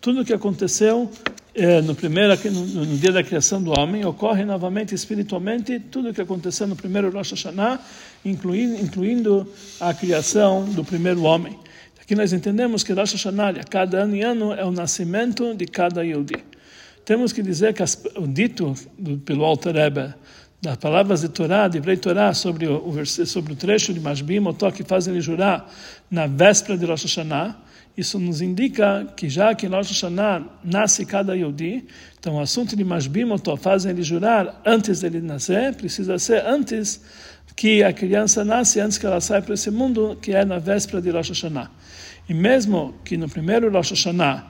tudo 0.02 0.22
o 0.22 0.26
que 0.26 0.34
aconteceu 0.34 1.12
eh, 1.56 1.82
no, 1.82 1.96
primeiro, 1.96 2.38
no, 2.52 2.86
no, 2.86 2.98
dia 2.98 3.14
da 3.14 3.24
criação 3.24 3.64
do 3.64 3.72
homem, 3.72 4.04
ocorre 4.04 4.44
novamente 4.44 4.94
espiritualmente 4.94 5.80
tudo 5.80 6.10
o 6.10 6.14
que 6.14 6.22
aconteceu 6.22 6.68
no 6.68 6.76
primeiro 6.76 7.10
Rosh 7.10 7.32
Hashanah, 7.32 7.80
incluindo, 8.26 8.76
incluindo 8.82 9.48
a 9.80 9.94
criação 9.94 10.66
do 10.66 10.84
primeiro 10.84 11.24
homem. 11.24 11.58
Aqui 12.02 12.14
nós 12.14 12.34
entendemos 12.34 12.84
que 12.84 12.92
Rosh 12.92 13.14
Hashanah, 13.14 13.64
cada 13.70 14.00
ano 14.00 14.18
e 14.18 14.22
ano, 14.22 14.54
é 14.54 14.66
o 14.66 14.72
nascimento 14.72 15.56
de 15.56 15.66
cada 15.66 16.04
Yehudi. 16.04 16.44
Temos 17.06 17.32
que 17.32 17.42
dizer 17.42 17.74
que 17.74 17.82
as, 17.82 18.04
o 18.18 18.28
dito 18.28 18.76
do, 19.00 19.18
pelo 19.20 19.46
Alter 19.46 19.76
Rebbe, 19.76 20.14
das 20.62 20.76
palavras 20.76 21.22
de 21.22 21.30
Torá, 21.30 21.70
de 21.70 21.80
Brei 21.80 21.96
Torá, 21.96 22.34
sobre 22.34 22.68
o, 22.68 23.06
sobre 23.06 23.54
o 23.54 23.56
trecho 23.56 23.94
de 23.94 24.02
Mashbim, 24.02 24.40
o 24.40 24.72
que 24.74 24.84
faz 24.84 25.08
ele 25.08 25.22
jurar 25.22 25.72
na 26.12 26.28
véspera 26.28 26.78
de 26.78 26.86
Rosh 26.86 27.04
Hashanah, 27.04 27.56
isso 27.98 28.20
nos 28.20 28.42
indica 28.42 29.08
que 29.16 29.30
já 29.30 29.56
que 29.56 29.66
em 29.66 29.70
Rosh 29.70 29.90
Hashanah 29.90 30.44
nasce 30.64 31.06
cada 31.06 31.36
Yehudi, 31.36 31.86
então 32.20 32.36
o 32.36 32.40
assunto 32.40 32.76
de 32.76 32.84
Mashbim, 32.84 33.26
o 33.32 33.58
faz 33.58 33.86
ele 33.86 34.04
jurar 34.04 34.62
antes 34.66 35.02
dele 35.02 35.22
nascer, 35.22 35.76
precisa 35.76 36.20
ser 36.20 36.46
antes 36.46 37.02
que 37.56 37.84
a 37.84 37.94
criança 37.94 38.44
nasce, 38.44 38.82
antes 38.82 38.98
que 38.98 39.06
ela 39.06 39.22
saia 39.22 39.42
para 39.42 39.54
esse 39.54 39.72
mundo, 39.72 40.18
que 40.22 40.34
é 40.34 40.44
na 40.44 40.60
véspera 40.60 41.02
de 41.02 41.10
Rosh 41.10 41.30
Hashanah. 41.30 41.72
E 42.28 42.34
mesmo 42.34 42.96
que 43.06 43.16
no 43.16 43.30
primeiro 43.30 43.72
Rosh 43.72 43.92
Hashanah 43.92 44.46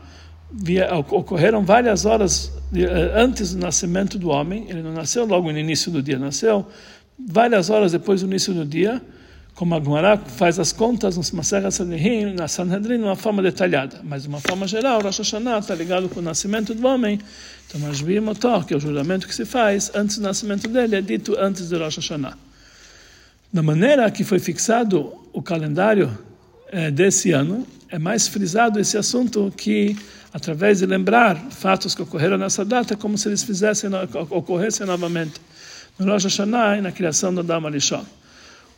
ocorreram 1.11 1.63
várias 1.63 2.05
horas 2.05 2.51
eh, 2.73 3.13
antes 3.15 3.53
do 3.53 3.59
nascimento 3.59 4.17
do 4.17 4.29
homem, 4.29 4.65
ele 4.69 4.81
não 4.81 4.93
nasceu 4.93 5.25
logo 5.25 5.51
no 5.51 5.59
início 5.59 5.91
do 5.91 6.01
dia, 6.01 6.17
nasceu 6.17 6.65
várias 7.19 7.69
horas 7.69 7.91
depois 7.91 8.21
do 8.21 8.27
início 8.27 8.53
do 8.53 8.65
dia, 8.65 9.01
como 9.55 9.73
a 9.73 9.79
Gemara 9.79 10.17
faz 10.17 10.59
as 10.59 10.73
contas 10.73 11.15
no 11.15 11.23
Maserha 11.37 11.71
Sanhedrin, 11.71 12.33
na 12.33 12.45
Sanhedrin, 12.45 12.97
de 12.97 13.03
uma 13.03 13.15
forma 13.15 13.41
detalhada. 13.41 14.01
Mas 14.03 14.23
de 14.23 14.27
uma 14.27 14.41
forma 14.41 14.67
geral, 14.67 15.01
Rosh 15.01 15.19
Hashanah 15.19 15.59
está 15.59 15.73
ligado 15.73 16.09
com 16.09 16.19
o 16.19 16.23
nascimento 16.23 16.75
do 16.75 16.85
homem. 16.85 17.19
Então, 17.65 17.79
Mashbi 17.79 18.19
Motor, 18.19 18.65
que 18.65 18.73
é 18.73 18.77
o 18.77 18.79
juramento 18.81 19.25
que 19.25 19.33
se 19.33 19.45
faz 19.45 19.89
antes 19.95 20.17
do 20.17 20.23
nascimento 20.23 20.67
dele, 20.67 20.97
é 20.97 21.01
dito 21.01 21.37
antes 21.39 21.69
de 21.69 21.77
Rosh 21.77 21.95
Hashanah. 21.95 22.37
Da 23.51 23.63
maneira 23.63 24.11
que 24.11 24.25
foi 24.25 24.39
fixado 24.39 25.13
o 25.31 25.41
calendário 25.41 26.15
é, 26.69 26.91
desse 26.91 27.31
ano, 27.31 27.65
é 27.89 27.97
mais 27.97 28.27
frisado 28.27 28.77
esse 28.77 28.97
assunto 28.97 29.53
que, 29.55 29.95
através 30.33 30.79
de 30.79 30.85
lembrar 30.85 31.37
fatos 31.51 31.95
que 31.95 32.01
ocorreram 32.01 32.37
nessa 32.37 32.65
data, 32.65 32.97
como 32.97 33.17
se 33.17 33.29
eles 33.29 33.41
fizessem, 33.41 33.89
ocorressem 34.31 34.85
novamente 34.85 35.39
no 35.97 36.11
Rosh 36.11 36.25
Hashanah 36.25 36.77
e 36.77 36.81
na 36.81 36.91
criação 36.91 37.33
do 37.33 37.39
Adam 37.39 37.67
Arishon. 37.67 38.05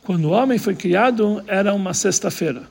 Quando 0.08 0.24
o 0.24 0.30
homem 0.30 0.56
foi 0.56 0.74
criado, 0.74 1.44
era 1.46 1.74
uma 1.74 1.92
sexta-feira. 1.92 2.62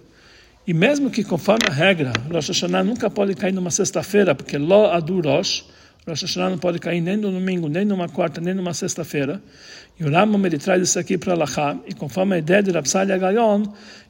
E 0.66 0.74
mesmo 0.74 1.12
que, 1.12 1.24
conforme 1.24 1.68
a 1.70 1.72
regra, 1.72 2.12
Rosh 2.34 2.48
Hashanah 2.48 2.84
nunca 2.84 3.12
pode 3.12 3.36
cair 3.36 3.54
numa 3.54 3.70
sexta-feira, 3.70 4.34
porque 4.34 4.58
Lo 4.58 4.88
Adu 4.88 5.22
Rosh, 5.22 5.64
Rosh 6.08 6.24
Hashanah 6.24 6.50
não 6.50 6.58
pode 6.58 6.80
cair 6.80 7.00
nem 7.00 7.16
no 7.16 7.30
domingo, 7.30 7.70
nem 7.70 7.86
numa 7.86 8.10
quarta, 8.10 8.42
nem 8.42 8.56
numa 8.56 8.74
sexta-feira. 8.74 9.40
E 10.00 10.04
o 10.04 10.10
Rambam 10.10 10.44
ele 10.48 10.58
traz 10.58 10.82
isso 10.82 10.98
aqui 10.98 11.16
para 11.16 11.36
Lachá, 11.36 11.78
e 11.86 11.94
conforme 11.94 12.34
a 12.34 12.40
ideia 12.40 12.64
de 12.64 12.72
Rapsalia 12.72 13.20
Gayon, 13.20 13.66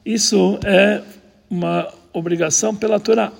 isso 0.06 0.58
é 0.64 1.02
uma 1.50 1.86
obrigação 2.14 2.74
pela 2.74 2.98
Torá. 2.98 3.30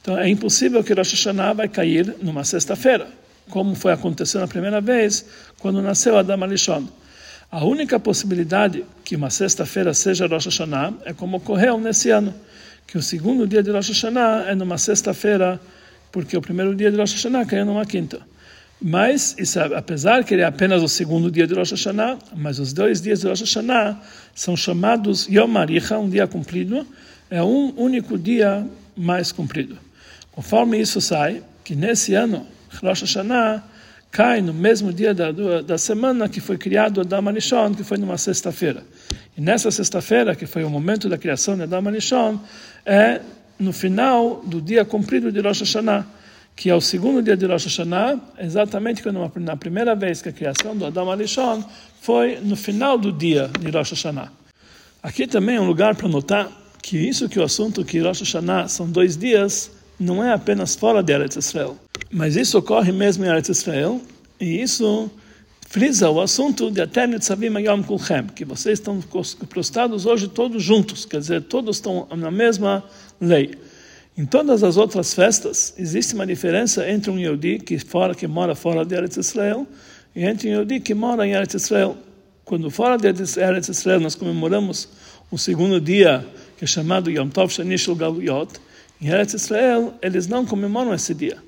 Então 0.00 0.16
é 0.16 0.30
impossível 0.30 0.82
que 0.82 0.94
Rosh 0.94 1.12
Hashanah 1.12 1.52
vai 1.52 1.68
cair 1.68 2.16
numa 2.22 2.42
sexta-feira, 2.42 3.06
como 3.50 3.74
foi 3.74 3.92
acontecendo 3.92 4.44
a 4.44 4.48
primeira 4.48 4.80
vez 4.80 5.26
quando 5.58 5.82
nasceu 5.82 6.16
Adam 6.16 6.42
Alishon. 6.42 6.88
A 7.50 7.64
única 7.64 7.98
possibilidade 8.00 8.84
que 9.04 9.14
uma 9.14 9.30
sexta-feira 9.30 9.94
seja 9.94 10.26
Rosh 10.26 10.46
Hashanah 10.46 10.94
é 11.04 11.12
como 11.12 11.36
ocorreu 11.36 11.78
nesse 11.78 12.10
ano, 12.10 12.34
que 12.86 12.98
o 12.98 13.02
segundo 13.02 13.46
dia 13.46 13.62
de 13.62 13.70
Rosh 13.70 13.88
Hashanah 13.88 14.46
é 14.48 14.54
numa 14.54 14.76
sexta-feira, 14.76 15.60
porque 16.10 16.36
o 16.36 16.40
primeiro 16.40 16.74
dia 16.74 16.90
de 16.90 16.96
Rosh 16.96 17.12
Hashanah 17.12 17.46
caiu 17.46 17.64
numa 17.64 17.86
quinta. 17.86 18.20
Mas, 18.82 19.36
isso, 19.38 19.58
apesar 19.60 20.24
que 20.24 20.34
ele 20.34 20.42
é 20.42 20.44
apenas 20.44 20.82
o 20.82 20.88
segundo 20.88 21.30
dia 21.30 21.46
de 21.46 21.54
Rosh 21.54 21.70
Hashanah, 21.70 22.18
mas 22.36 22.58
os 22.58 22.72
dois 22.72 23.00
dias 23.00 23.20
de 23.20 23.28
Rosh 23.28 23.40
Hashanah 23.40 24.00
são 24.34 24.56
chamados 24.56 25.26
Yom 25.28 25.56
Aricha, 25.56 25.98
um 25.98 26.10
dia 26.10 26.26
cumprido, 26.26 26.86
é 27.30 27.42
um 27.42 27.72
único 27.76 28.18
dia 28.18 28.66
mais 28.96 29.30
cumprido. 29.30 29.78
Conforme 30.32 30.78
isso 30.78 31.00
sai, 31.00 31.42
que 31.64 31.76
nesse 31.76 32.12
ano, 32.14 32.44
Rosh 32.82 33.02
Hashanah 33.02 33.62
cai 34.10 34.40
no 34.40 34.54
mesmo 34.54 34.92
dia 34.92 35.12
da, 35.12 35.30
da 35.62 35.78
semana 35.78 36.28
que 36.28 36.40
foi 36.40 36.56
criado 36.56 37.00
Adam 37.00 37.28
Arishon, 37.28 37.74
que 37.74 37.84
foi 37.84 37.98
numa 37.98 38.16
sexta-feira. 38.16 38.82
E 39.36 39.40
nessa 39.40 39.70
sexta-feira, 39.70 40.34
que 40.34 40.46
foi 40.46 40.64
o 40.64 40.70
momento 40.70 41.08
da 41.08 41.18
criação 41.18 41.56
de 41.56 41.62
Adam 41.62 41.88
Arishon, 41.88 42.40
é 42.84 43.20
no 43.58 43.72
final 43.72 44.42
do 44.44 44.60
dia 44.60 44.84
cumprido 44.84 45.30
de 45.30 45.40
Rosh 45.40 45.60
Hashanah, 45.60 46.06
que 46.54 46.70
é 46.70 46.74
o 46.74 46.80
segundo 46.80 47.22
dia 47.22 47.36
de 47.36 47.46
Rosh 47.46 47.64
Hashanah, 47.64 48.18
exatamente 48.38 49.02
quando 49.02 49.30
na 49.36 49.56
primeira 49.56 49.94
vez 49.94 50.22
que 50.22 50.30
a 50.30 50.32
criação 50.32 50.76
do 50.76 50.86
Adam 50.86 51.10
Arishon 51.10 51.62
foi 52.00 52.38
no 52.40 52.56
final 52.56 52.96
do 52.96 53.12
dia 53.12 53.50
de 53.60 53.70
Rosh 53.70 53.90
Hashanah. 53.90 54.32
Aqui 55.02 55.26
também 55.26 55.56
é 55.56 55.60
um 55.60 55.66
lugar 55.66 55.94
para 55.94 56.08
notar 56.08 56.50
que 56.82 56.96
isso 56.96 57.28
que 57.28 57.38
o 57.38 57.42
assunto 57.42 57.84
que 57.84 57.98
Rosh 58.00 58.20
Hashanah 58.20 58.68
são 58.68 58.90
dois 58.90 59.16
dias, 59.16 59.70
não 59.98 60.22
é 60.22 60.32
apenas 60.32 60.74
fora 60.74 61.02
de 61.02 61.12
Eretz 61.12 61.36
Israel, 61.36 61.76
mas 62.10 62.36
isso 62.36 62.58
ocorre 62.58 62.92
mesmo 62.92 63.24
em 63.24 63.28
Eretz 63.28 63.48
Israel, 63.48 64.00
e 64.40 64.62
isso 64.62 65.10
frisa 65.68 66.08
o 66.10 66.20
assunto 66.20 66.70
de 66.70 66.80
até 66.80 67.06
Nitzavim 67.06 67.58
Yom 67.58 67.82
Kulchem, 67.82 68.26
que 68.34 68.44
vocês 68.44 68.78
estão 68.78 69.00
prostrados 69.48 70.06
hoje 70.06 70.28
todos 70.28 70.62
juntos, 70.62 71.04
quer 71.04 71.20
dizer, 71.20 71.42
todos 71.42 71.76
estão 71.76 72.06
na 72.16 72.30
mesma 72.30 72.84
lei. 73.20 73.54
Em 74.16 74.24
todas 74.24 74.62
as 74.62 74.78
outras 74.78 75.12
festas, 75.12 75.74
existe 75.76 76.14
uma 76.14 76.26
diferença 76.26 76.88
entre 76.88 77.10
um 77.10 77.18
Yehudi 77.18 77.58
que, 77.58 77.78
fora, 77.78 78.14
que 78.14 78.26
mora 78.26 78.54
fora 78.54 78.84
de 78.84 78.94
Eretz 78.94 79.18
Israel 79.18 79.66
e 80.14 80.24
entre 80.24 80.48
um 80.48 80.52
Yehudi 80.52 80.80
que 80.80 80.94
mora 80.94 81.26
em 81.26 81.32
Eretz 81.32 81.54
Israel. 81.54 81.98
Quando 82.44 82.70
fora 82.70 82.96
de 82.96 83.08
Eretz 83.08 83.68
Israel 83.68 84.00
nós 84.00 84.14
comemoramos 84.14 84.88
o 85.30 85.36
segundo 85.36 85.78
dia, 85.80 86.26
que 86.56 86.64
é 86.64 86.66
chamado 86.66 87.10
Yom 87.10 87.28
Tov 87.28 87.52
Shanishul 87.52 87.96
Galuyot, 87.96 88.52
em 89.00 89.08
Eretz 89.08 89.34
Israel 89.34 89.94
eles 90.02 90.26
não 90.26 90.44
comemoram 90.44 90.94
esse 90.94 91.14
dia. 91.14 91.38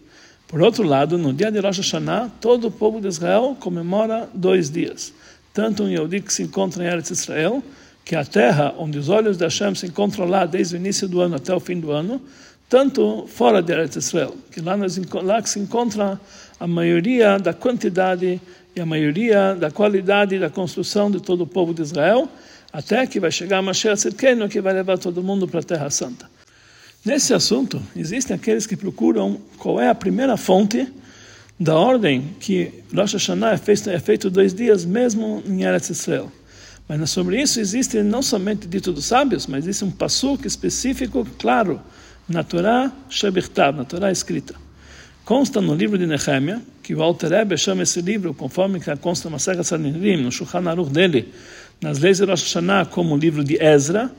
Por 0.49 0.62
outro 0.62 0.83
lado, 0.83 1.19
no 1.19 1.33
dia 1.33 1.52
de 1.52 1.61
Rosh 1.61 1.78
Hashanah, 1.78 2.31
todo 2.40 2.69
o 2.69 2.71
povo 2.71 3.02
de 3.02 3.09
Israel 3.09 3.55
comemora 3.61 4.28
dois 4.33 4.71
dias. 4.71 5.12
Tanto 5.52 5.83
um 5.83 5.88
Yehudi 5.88 6.23
que 6.23 6.33
se 6.33 6.43
encontra 6.43 6.83
em 6.83 6.87
Eretz 6.87 7.11
Israel, 7.11 7.62
que 8.02 8.14
é 8.14 8.19
a 8.19 8.25
terra 8.25 8.75
onde 8.78 8.99
os 8.99 9.11
olhos 9.11 9.37
de 9.37 9.45
Hashem 9.45 9.75
se 9.75 9.87
encontram 9.87 10.25
lá 10.25 10.47
desde 10.47 10.75
o 10.75 10.78
início 10.78 11.07
do 11.07 11.21
ano 11.21 11.37
até 11.37 11.55
o 11.55 11.61
fim 11.61 11.78
do 11.78 11.90
ano, 11.90 12.23
tanto 12.67 13.26
fora 13.26 13.62
de 13.62 13.73
Eretz 13.73 13.97
Israel, 13.97 14.35
que 14.50 14.62
lá, 14.62 14.75
nós, 14.75 14.99
lá 15.23 15.43
que 15.43 15.50
se 15.50 15.59
encontra 15.59 16.19
a 16.59 16.67
maioria 16.67 17.38
da 17.38 17.52
quantidade 17.52 18.40
e 18.75 18.81
a 18.81 18.87
maioria 18.87 19.55
da 19.55 19.71
qualidade 19.71 20.38
da 20.38 20.49
construção 20.49 21.11
de 21.11 21.21
todo 21.21 21.43
o 21.43 21.47
povo 21.47 21.75
de 21.75 21.83
Israel, 21.83 22.26
até 22.73 23.07
que 23.07 23.21
vai 23.21 23.31
chegar 23.31 23.61
Mashiach 23.61 23.99
Tzidkenu, 23.99 24.49
que 24.49 24.62
vai 24.62 24.73
levar 24.73 24.97
todo 24.97 25.23
mundo 25.23 25.47
para 25.47 25.61
a 25.61 25.62
Terra 25.62 25.90
Santa. 25.90 26.38
Nesse 27.05 27.33
assunto, 27.33 27.81
existem 27.95 28.35
aqueles 28.35 28.67
que 28.67 28.76
procuram 28.76 29.40
qual 29.57 29.81
é 29.81 29.88
a 29.88 29.95
primeira 29.95 30.37
fonte 30.37 30.87
da 31.59 31.75
ordem 31.75 32.37
que 32.40 32.73
Rosh 32.95 33.14
Hashanah 33.14 33.52
é 33.52 33.57
feito, 33.57 33.90
é 33.90 33.99
feito 33.99 34.31
dois 34.31 34.52
dias, 34.52 34.85
mesmo 34.85 35.43
em 35.47 35.62
Eretz 35.62 35.90
Israel. 35.90 36.31
Mas 36.88 37.11
sobre 37.11 37.40
isso 37.40 37.61
existe 37.61 38.02
não 38.02 38.23
somente 38.23 38.67
dito 38.67 38.93
dos 38.93 39.05
sábios, 39.05 39.47
mas 39.47 39.64
existe 39.64 39.85
um 39.85 39.90
passuque 39.90 40.47
específico, 40.47 41.26
claro, 41.38 41.81
na 42.28 42.43
Torá 42.43 42.93
Shebirtav, 43.09 43.76
na 43.76 43.85
Torá 43.85 44.11
escrita. 44.11 44.55
Consta 45.25 45.61
no 45.61 45.75
livro 45.75 45.99
de 45.99 46.07
Nehemia, 46.07 46.62
que 46.83 46.95
o 46.95 47.02
Alter 47.02 47.31
Rebbe 47.31 47.57
chama 47.59 47.83
esse 47.83 48.00
livro, 48.00 48.33
conforme 48.33 48.81
que 48.81 48.95
consta 48.97 49.28
no 49.28 49.35
Masechet 49.35 49.64
Sanhedrin, 49.64 50.23
no 50.23 50.33
Shulchan 50.33 50.67
Aruch 50.69 50.90
dele, 50.90 51.33
nas 51.81 51.99
leis 51.99 52.19
de 52.19 52.25
Rosh 52.25 52.43
Hashanah, 52.45 52.87
como 52.87 53.14
o 53.14 53.19
livro 53.19 53.45
de 53.45 53.62
Ezra, 53.62 54.11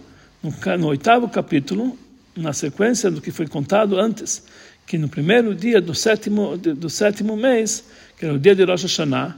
no, 0.44 0.54
no 0.78 0.88
oitavo 0.88 1.28
capítulo, 1.28 1.98
na 2.40 2.54
sequência 2.54 3.12
do 3.12 3.22
que 3.22 3.32
foi 3.32 3.48
contado 3.48 4.00
antes, 4.00 4.44
que 4.88 4.98
no 4.98 5.08
primeiro 5.08 5.54
dia 5.54 5.80
do 5.80 5.94
sétimo, 5.94 6.58
do 6.58 6.90
sétimo 6.90 7.38
mês, 7.38 7.84
que 8.18 8.26
era 8.26 8.34
o 8.34 8.40
dia 8.40 8.56
de 8.56 8.64
Rosh 8.64 8.84
Hashanah, 8.84 9.38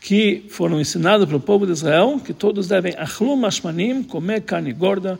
que 0.00 0.46
foram 0.48 0.80
ensinados 0.80 1.26
para 1.26 1.36
o 1.36 1.40
povo 1.40 1.66
de 1.66 1.72
Israel 1.72 2.20
que 2.24 2.32
todos 2.32 2.68
devem 2.68 2.94
achlum 2.96 3.44
ashmanim, 3.46 4.02
comer 4.02 4.42
carne 4.42 4.72
gorda, 4.72 5.18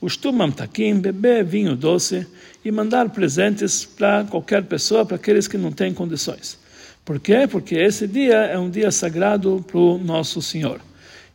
Ustumam 0.00 0.50
takim, 0.50 0.98
beber 0.98 1.44
vinho 1.44 1.76
doce 1.76 2.26
e 2.64 2.70
mandar 2.70 3.10
presentes 3.10 3.84
para 3.84 4.24
qualquer 4.24 4.64
pessoa, 4.64 5.04
para 5.04 5.16
aqueles 5.16 5.46
que 5.46 5.58
não 5.58 5.70
têm 5.70 5.92
condições. 5.92 6.58
Por 7.04 7.20
quê? 7.20 7.46
Porque 7.46 7.74
esse 7.74 8.06
dia 8.06 8.36
é 8.36 8.58
um 8.58 8.70
dia 8.70 8.90
sagrado 8.90 9.62
para 9.66 9.78
o 9.78 9.98
nosso 9.98 10.40
Senhor. 10.40 10.80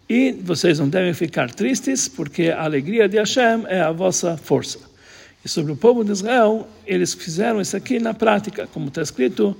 E 0.09 0.31
vocês 0.31 0.79
não 0.79 0.89
devem 0.89 1.13
ficar 1.13 1.51
tristes, 1.51 2.07
porque 2.07 2.49
a 2.49 2.63
alegria 2.63 3.07
de 3.07 3.17
Hashem 3.17 3.65
é 3.67 3.81
a 3.81 3.91
vossa 3.91 4.35
força. 4.35 4.79
E 5.45 5.47
sobre 5.47 5.71
o 5.71 5.75
povo 5.75 6.03
de 6.03 6.11
Israel, 6.11 6.67
eles 6.87 7.13
fizeram 7.13 7.61
isso 7.61 7.77
aqui 7.77 7.99
na 7.99 8.15
prática, 8.15 8.67
como 8.73 8.87
está 8.87 9.03
escrito, 9.03 9.55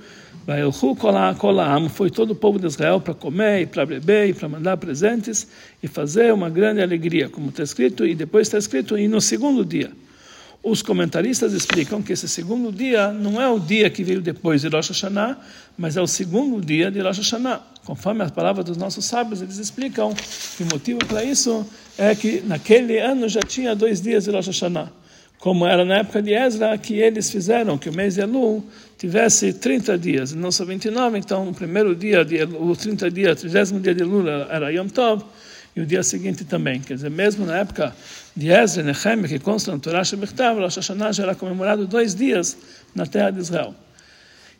foi 1.92 2.10
todo 2.10 2.32
o 2.32 2.36
povo 2.36 2.58
de 2.58 2.66
Israel 2.66 3.00
para 3.00 3.14
comer 3.14 3.62
e 3.62 3.66
para 3.68 3.86
beber 3.86 4.30
e 4.30 4.34
para 4.34 4.50
mandar 4.50 4.78
presentes 4.78 5.48
e 5.84 5.88
fazer 5.88 6.34
uma 6.34 6.50
grande 6.50 6.82
alegria, 6.82 7.30
como 7.30 7.50
está 7.50 7.62
escrito, 7.62 8.04
e 8.04 8.16
depois 8.16 8.48
está 8.48 8.58
escrito, 8.58 8.98
e 8.98 9.08
no 9.08 9.22
segundo 9.22 9.64
dia. 9.64 9.92
Os 10.64 10.82
comentaristas 10.82 11.54
explicam 11.54 12.02
que 12.02 12.14
esse 12.14 12.28
segundo 12.28 12.72
dia 12.72 13.12
não 13.12 13.40
é 13.40 13.48
o 13.48 13.60
dia 13.60 13.88
que 13.88 14.04
veio 14.04 14.22
depois 14.24 14.62
de 14.62 14.70
Rosh 14.70 14.90
Hashanah, 14.90 15.38
mas 15.78 15.96
é 15.96 16.02
o 16.02 16.08
segundo 16.08 16.66
dia 16.66 16.90
de 16.90 17.00
Rosh 17.00 17.20
Hashanah. 17.20 17.62
Conforme 17.86 18.24
as 18.24 18.32
palavras 18.32 18.66
dos 18.66 18.76
nossos 18.76 19.06
sábios, 19.06 19.40
eles 19.40 19.60
explicam 19.60 20.16
que 20.58 20.64
o 20.64 20.66
motivo 20.66 20.98
para 21.06 21.24
isso 21.24 21.64
é 21.96 22.16
que 22.16 22.42
naquele 22.42 22.98
ano 22.98 23.30
já 23.30 23.42
tinha 23.42 23.76
dois 23.76 24.02
dias 24.02 24.24
de 24.24 24.32
Rosh 24.32 24.48
Hashanah 24.48 25.05
como 25.46 25.68
era 25.68 25.86
na 25.86 25.98
época 25.98 26.24
de 26.24 26.34
Ezra, 26.34 26.76
que 26.76 26.96
eles 26.96 27.30
fizeram 27.30 27.78
que 27.78 27.88
o 27.88 27.94
mês 27.94 28.16
de 28.16 28.22
Elul 28.22 28.66
tivesse 28.98 29.54
30 29.54 29.96
dias, 29.96 30.34
não 30.34 30.52
só 30.52 30.66
29, 30.66 31.20
então 31.20 31.48
o 31.48 31.54
primeiro 31.54 31.96
dia, 31.96 32.26
de, 32.26 32.42
o 32.42 32.76
30 32.76 33.12
dias, 33.12 33.44
o 33.44 33.50
30 33.52 33.80
dia 33.80 33.94
de 33.94 34.02
Elul 34.02 34.28
era 34.28 34.72
Yom 34.72 34.88
Tov, 34.88 35.24
e 35.76 35.82
o 35.82 35.86
dia 35.86 36.02
seguinte 36.02 36.46
também. 36.46 36.80
Quer 36.80 36.96
dizer, 36.96 37.12
mesmo 37.12 37.46
na 37.46 37.60
época 37.60 37.96
de 38.36 38.50
Ezra 38.50 38.82
e 38.82 38.86
Nehemia, 38.88 39.28
que 39.28 39.38
consta 39.38 39.72
no 39.72 39.78
Torah 39.78 40.04
Shebechtav, 40.04 40.60
Rosh 40.60 40.78
Hashanah 40.78 41.12
já 41.12 41.22
era 41.22 41.36
comemorado 41.36 41.86
dois 41.86 42.16
dias 42.16 42.58
na 42.96 43.06
terra 43.06 43.30
de 43.30 43.42
Israel. 43.42 43.76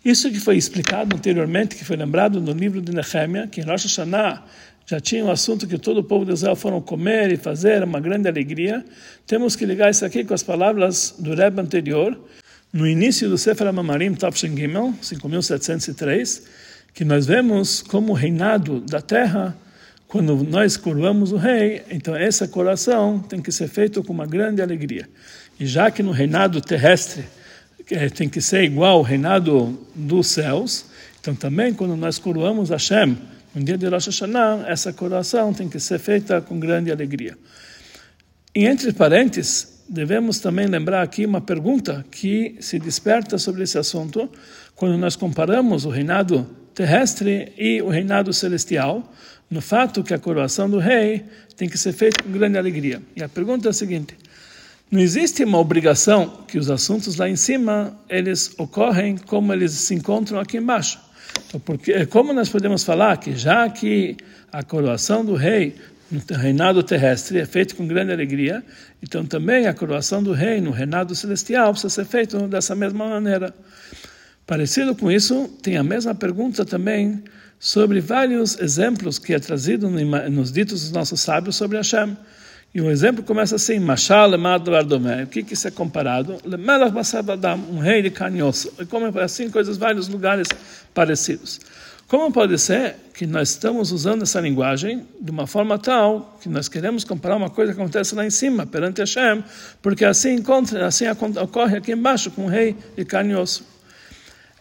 Isso 0.06 0.30
que 0.30 0.40
foi 0.40 0.56
explicado 0.56 1.16
anteriormente, 1.16 1.76
que 1.76 1.84
foi 1.84 1.98
lembrado 1.98 2.40
no 2.40 2.52
livro 2.52 2.80
de 2.80 2.92
Nehemia, 2.94 3.48
que 3.48 3.60
em 3.60 3.64
Rosh 3.64 3.86
Hashanah 3.86 4.44
já 4.86 5.00
tinha 5.00 5.26
um 5.26 5.32
assunto 5.32 5.66
que 5.66 5.80
todo 5.80 5.98
o 5.98 6.04
povo 6.04 6.24
de 6.24 6.32
Israel 6.32 6.56
foram 6.56 6.80
comer 6.80 7.32
e 7.32 7.38
fazer, 7.38 7.84
uma 7.84 8.00
grande 8.00 8.28
alegria. 8.28 8.86
Temos 9.26 9.56
que 9.56 9.66
ligar 9.66 9.90
isso 9.90 10.06
aqui 10.06 10.24
com 10.24 10.36
as 10.36 10.44
palavras 10.44 11.16
do 11.18 11.34
Rebbe 11.34 11.60
anterior, 11.60 12.16
no 12.72 12.86
início 12.86 13.28
do 13.28 13.36
Sefer 13.36 13.66
HaMamarim, 13.66 14.14
Tafshin 14.14 14.56
Gimel, 14.56 14.94
5703, 15.02 16.44
que 16.94 17.04
nós 17.04 17.26
vemos 17.26 17.82
como 17.82 18.12
o 18.12 18.16
reinado 18.16 18.82
da 18.82 19.02
terra, 19.02 19.58
quando 20.08 20.36
nós 20.44 20.78
coroamos 20.78 21.32
o 21.32 21.38
rei, 21.38 21.82
então 21.90 22.16
essa 22.16 22.48
coroação 22.48 23.18
tem 23.18 23.42
que 23.42 23.52
ser 23.52 23.68
feita 23.68 24.04
com 24.04 24.14
uma 24.14 24.28
grande 24.28 24.62
alegria. 24.62 25.10
E 25.60 25.66
já 25.66 25.90
que 25.90 26.04
no 26.04 26.12
reinado 26.12 26.62
terrestre 26.62 27.26
eh, 27.90 28.10
tem 28.10 28.30
que 28.30 28.42
ser 28.42 28.64
igual 28.64 28.98
ao 28.98 29.02
reinado 29.02 29.78
dos 29.94 30.28
céus, 30.28 30.86
então 31.20 31.36
também 31.36 31.74
quando 31.74 31.96
nós 31.96 32.18
coroamos 32.20 32.70
Hashem, 32.70 33.18
no 33.54 33.64
dia 33.64 33.78
de 33.78 33.88
Rosh 33.88 34.08
Hashanah, 34.08 34.66
essa 34.68 34.92
coroação 34.92 35.54
tem 35.54 35.70
que 35.70 35.80
ser 35.80 35.98
feita 35.98 36.42
com 36.42 36.60
grande 36.60 36.92
alegria. 36.92 37.38
E 38.54 38.66
entre 38.66 38.92
parênteses, 38.92 39.84
devemos 39.88 40.40
também 40.40 40.68
lembrar 40.68 41.02
aqui 41.02 41.26
uma 41.26 41.40
pergunta 41.40 42.06
que 42.12 42.58
se 42.60 42.78
desperta 42.78 43.38
sobre 43.38 43.64
esse 43.64 43.78
assunto 43.78 44.30
quando 44.76 44.98
nós 44.98 45.16
comparamos 45.16 45.86
o 45.86 45.90
reinado 45.90 46.46
terrestre 46.74 47.54
e 47.58 47.82
o 47.82 47.88
reinado 47.88 48.34
celestial, 48.34 49.10
no 49.50 49.62
fato 49.62 50.04
que 50.04 50.14
a 50.14 50.20
coroação 50.20 50.70
do 50.70 50.78
rei 50.78 51.24
tem 51.56 51.70
que 51.70 51.78
ser 51.78 51.94
feita 51.94 52.24
com 52.24 52.32
grande 52.32 52.58
alegria. 52.58 53.02
E 53.16 53.24
a 53.24 53.30
pergunta 53.30 53.70
é 53.70 53.72
a 53.72 53.74
seguinte: 53.74 54.18
não 54.92 55.00
existe 55.00 55.44
uma 55.44 55.58
obrigação 55.58 56.44
que 56.48 56.58
os 56.58 56.70
assuntos 56.70 57.18
lá 57.18 57.28
em 57.28 57.36
cima 57.36 57.98
eles 58.08 58.54
ocorrem 58.58 59.18
como 59.18 59.52
eles 59.52 59.72
se 59.72 59.94
encontram 59.94 60.40
aqui 60.40 60.58
embaixo? 60.58 61.00
Então, 61.48 61.60
porque, 61.60 62.06
como 62.06 62.32
nós 62.34 62.50
podemos 62.50 62.84
falar 62.84 63.18
que 63.18 63.36
já 63.36 63.70
que 63.70 64.16
a 64.52 64.64
coroação 64.64 65.26
do 65.26 65.36
rei 65.36 65.76
no 66.10 66.22
reinado 66.38 66.84
terrestre 66.84 67.40
é 67.40 67.46
feita 67.46 67.76
com 67.76 67.88
grande 67.88 68.14
alegria, 68.14 68.64
então 69.02 69.26
também 69.26 69.68
a 69.68 69.74
coroação 69.74 70.22
do 70.22 70.34
rei 70.34 70.62
no 70.62 70.72
reinado 70.72 71.16
celestial 71.16 71.72
precisa 71.72 71.90
ser 71.90 72.06
feita 72.06 72.48
dessa 72.48 72.76
mesma 72.76 73.08
maneira. 73.08 73.54
Parecido 74.46 74.96
com 74.96 75.12
isso, 75.12 75.50
tem 75.62 75.78
a 75.78 75.84
mesma 75.84 76.14
pergunta 76.14 76.64
também 76.64 77.24
sobre 77.60 78.00
vários 78.00 78.60
exemplos 78.60 79.18
que 79.18 79.34
é 79.34 79.40
trazido 79.40 79.90
nos 79.90 80.52
ditos 80.52 80.82
dos 80.84 80.92
nossos 80.92 81.20
sábios 81.20 81.56
sobre 81.56 81.78
Hashem. 81.78 82.16
E 82.76 82.82
o 82.82 82.92
exemplo 82.92 83.24
começa 83.24 83.56
assim: 83.56 83.80
Mashal 83.80 84.34
Ardome. 84.34 85.24
O 85.24 85.28
que, 85.28 85.46
isso 85.54 85.66
é 85.66 85.72
comparado? 85.72 86.38
Um 87.72 87.80
rei 87.80 88.02
de 88.02 88.10
carne 88.10 88.40
e 88.40 88.86
Como 88.88 89.06
é 89.06 89.24
assim, 89.24 89.50
coisas, 89.50 89.78
vários 89.78 90.10
lugares 90.10 90.50
parecidos. 90.94 91.62
Como 92.06 92.34
pode 92.34 92.60
ser 92.60 92.98
que 93.14 93.26
nós 93.26 93.52
estamos 93.52 93.94
usando 93.94 94.24
essa 94.24 94.42
linguagem 94.42 95.08
de 95.22 95.32
uma 95.32 95.48
forma 95.48 95.80
tal 95.80 96.38
que 96.42 96.50
nós 96.50 96.68
queremos 96.68 97.06
comparar 97.06 97.38
uma 97.38 97.50
coisa 97.50 97.74
que 97.74 97.80
acontece 97.80 98.14
lá 98.14 98.26
em 98.26 98.30
cima, 98.30 98.66
perante 98.66 99.00
Hashem, 99.00 99.42
porque 99.82 100.04
assim, 100.04 100.34
encontra, 100.34 100.86
assim 100.86 101.06
ocorre 101.42 101.78
aqui 101.78 101.94
embaixo 101.94 102.30
com 102.30 102.44
um 102.44 102.50
rei 102.50 102.76
de 102.98 103.06
carne 103.06 103.32
e 103.32 103.36
osso? 103.38 103.66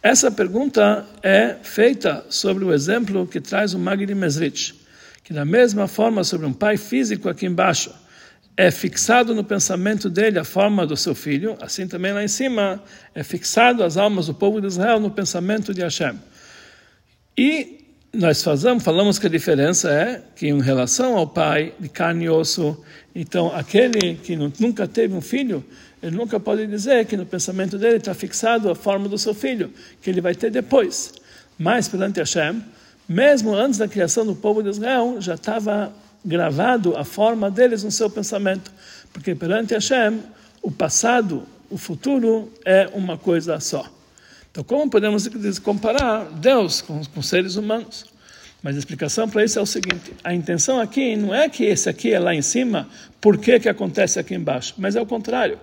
Essa 0.01 0.31
pergunta 0.31 1.05
é 1.21 1.57
feita 1.65 2.25
sobre 2.31 2.65
o 2.65 2.73
exemplo 2.73 3.27
que 3.27 3.41
traz 3.41 3.75
o 3.75 3.79
Magni 3.79 4.15
Mesrich, 4.15 4.73
que 5.25 5.33
da 5.33 5.45
mesma 5.45 5.89
forma 5.89 6.23
sobre 6.23 6.47
um 6.47 6.53
pai 6.53 6.77
físico 6.77 7.29
aqui 7.29 7.45
embaixo, 7.45 8.04
é 8.57 8.71
fixado 8.71 9.35
no 9.35 9.43
pensamento 9.43 10.09
dele 10.09 10.39
a 10.39 10.45
forma 10.45 10.87
do 10.87 10.97
seu 10.97 11.15
filho, 11.15 11.57
assim 11.61 11.89
também 11.89 12.13
lá 12.13 12.23
em 12.23 12.29
cima 12.29 12.83
é 13.15 13.23
fixado 13.23 13.83
as 13.83 13.97
almas 13.97 14.27
do 14.27 14.35
povo 14.35 14.61
de 14.61 14.67
Israel 14.67 15.01
no 15.01 15.11
pensamento 15.11 15.75
de 15.75 15.83
Hashem. 15.83 16.19
E 17.37 17.85
nós 18.13 18.43
fazemos, 18.45 18.85
falamos 18.85 19.19
que 19.19 19.27
a 19.27 19.31
diferença 19.31 19.91
é 19.91 20.23
que 20.37 20.47
em 20.47 20.63
relação 20.63 21.17
ao 21.17 21.27
pai 21.27 21.75
de 21.81 21.89
carne 21.89 22.27
e 22.27 22.31
osso, 22.31 22.81
então 23.13 23.53
aquele 23.53 24.15
que 24.15 24.37
nunca 24.37 24.87
teve 24.87 25.15
um 25.15 25.21
filho, 25.21 25.65
ele 26.01 26.15
nunca 26.15 26.39
pode 26.39 26.65
dizer 26.69 27.07
que 27.07 27.17
no 27.17 27.27
pensamento 27.27 27.77
dele 27.77 27.97
está 27.97 28.15
fixado 28.15 28.71
a 28.71 28.75
forma 28.75 29.09
do 29.09 29.19
seu 29.19 29.35
filho, 29.35 29.73
que 30.01 30.11
ele 30.11 30.21
vai 30.21 30.35
ter 30.35 30.51
depois. 30.51 31.15
Mas 31.59 31.89
perante 31.89 32.21
Hashem, 32.21 32.63
mesmo 33.09 33.53
antes 33.53 33.79
da 33.79 33.89
criação 33.89 34.25
do 34.25 34.37
povo 34.37 34.63
de 34.63 34.69
Israel, 34.69 35.17
já 35.19 35.35
estava 35.35 35.93
gravado 36.25 36.97
a 36.97 37.05
forma 37.05 37.51
deles 37.51 37.85
no 37.85 37.91
seu 37.91 38.09
pensamento, 38.09 38.73
porque 39.13 39.35
perante 39.35 39.75
Hashem, 39.75 40.21
o 40.63 40.71
passado, 40.71 41.45
o 41.71 41.77
futuro 41.77 42.53
é 42.65 42.89
uma 42.95 43.19
coisa 43.19 43.61
só. 43.61 43.87
Então, 44.51 44.63
como 44.65 44.89
podemos 44.89 45.29
comparar 45.59 46.25
Deus 46.31 46.81
com, 46.81 47.05
com 47.05 47.23
seres 47.23 47.57
humanos? 47.57 48.07
Mas 48.63 48.77
a 48.77 48.79
explicação 48.79 49.29
para 49.29 49.45
isso 49.45 49.59
é 49.59 49.63
o 49.63 49.67
seguinte: 49.67 50.13
a 50.23 50.33
intenção 50.33 50.81
aqui 50.81 51.17
não 51.17 51.35
é 51.35 51.49
que 51.49 51.65
esse 51.65 51.89
aqui 51.89 52.15
é 52.15 52.19
lá 52.19 52.35
em 52.35 52.41
cima, 52.41 52.89
por 53.21 53.37
que, 53.37 53.61
que 53.61 53.69
acontece 53.69 54.19
aqui 54.19 54.35
embaixo, 54.35 54.75
mas 54.79 54.97
é 54.97 55.03
o 55.03 55.07
contrário. 55.07 55.59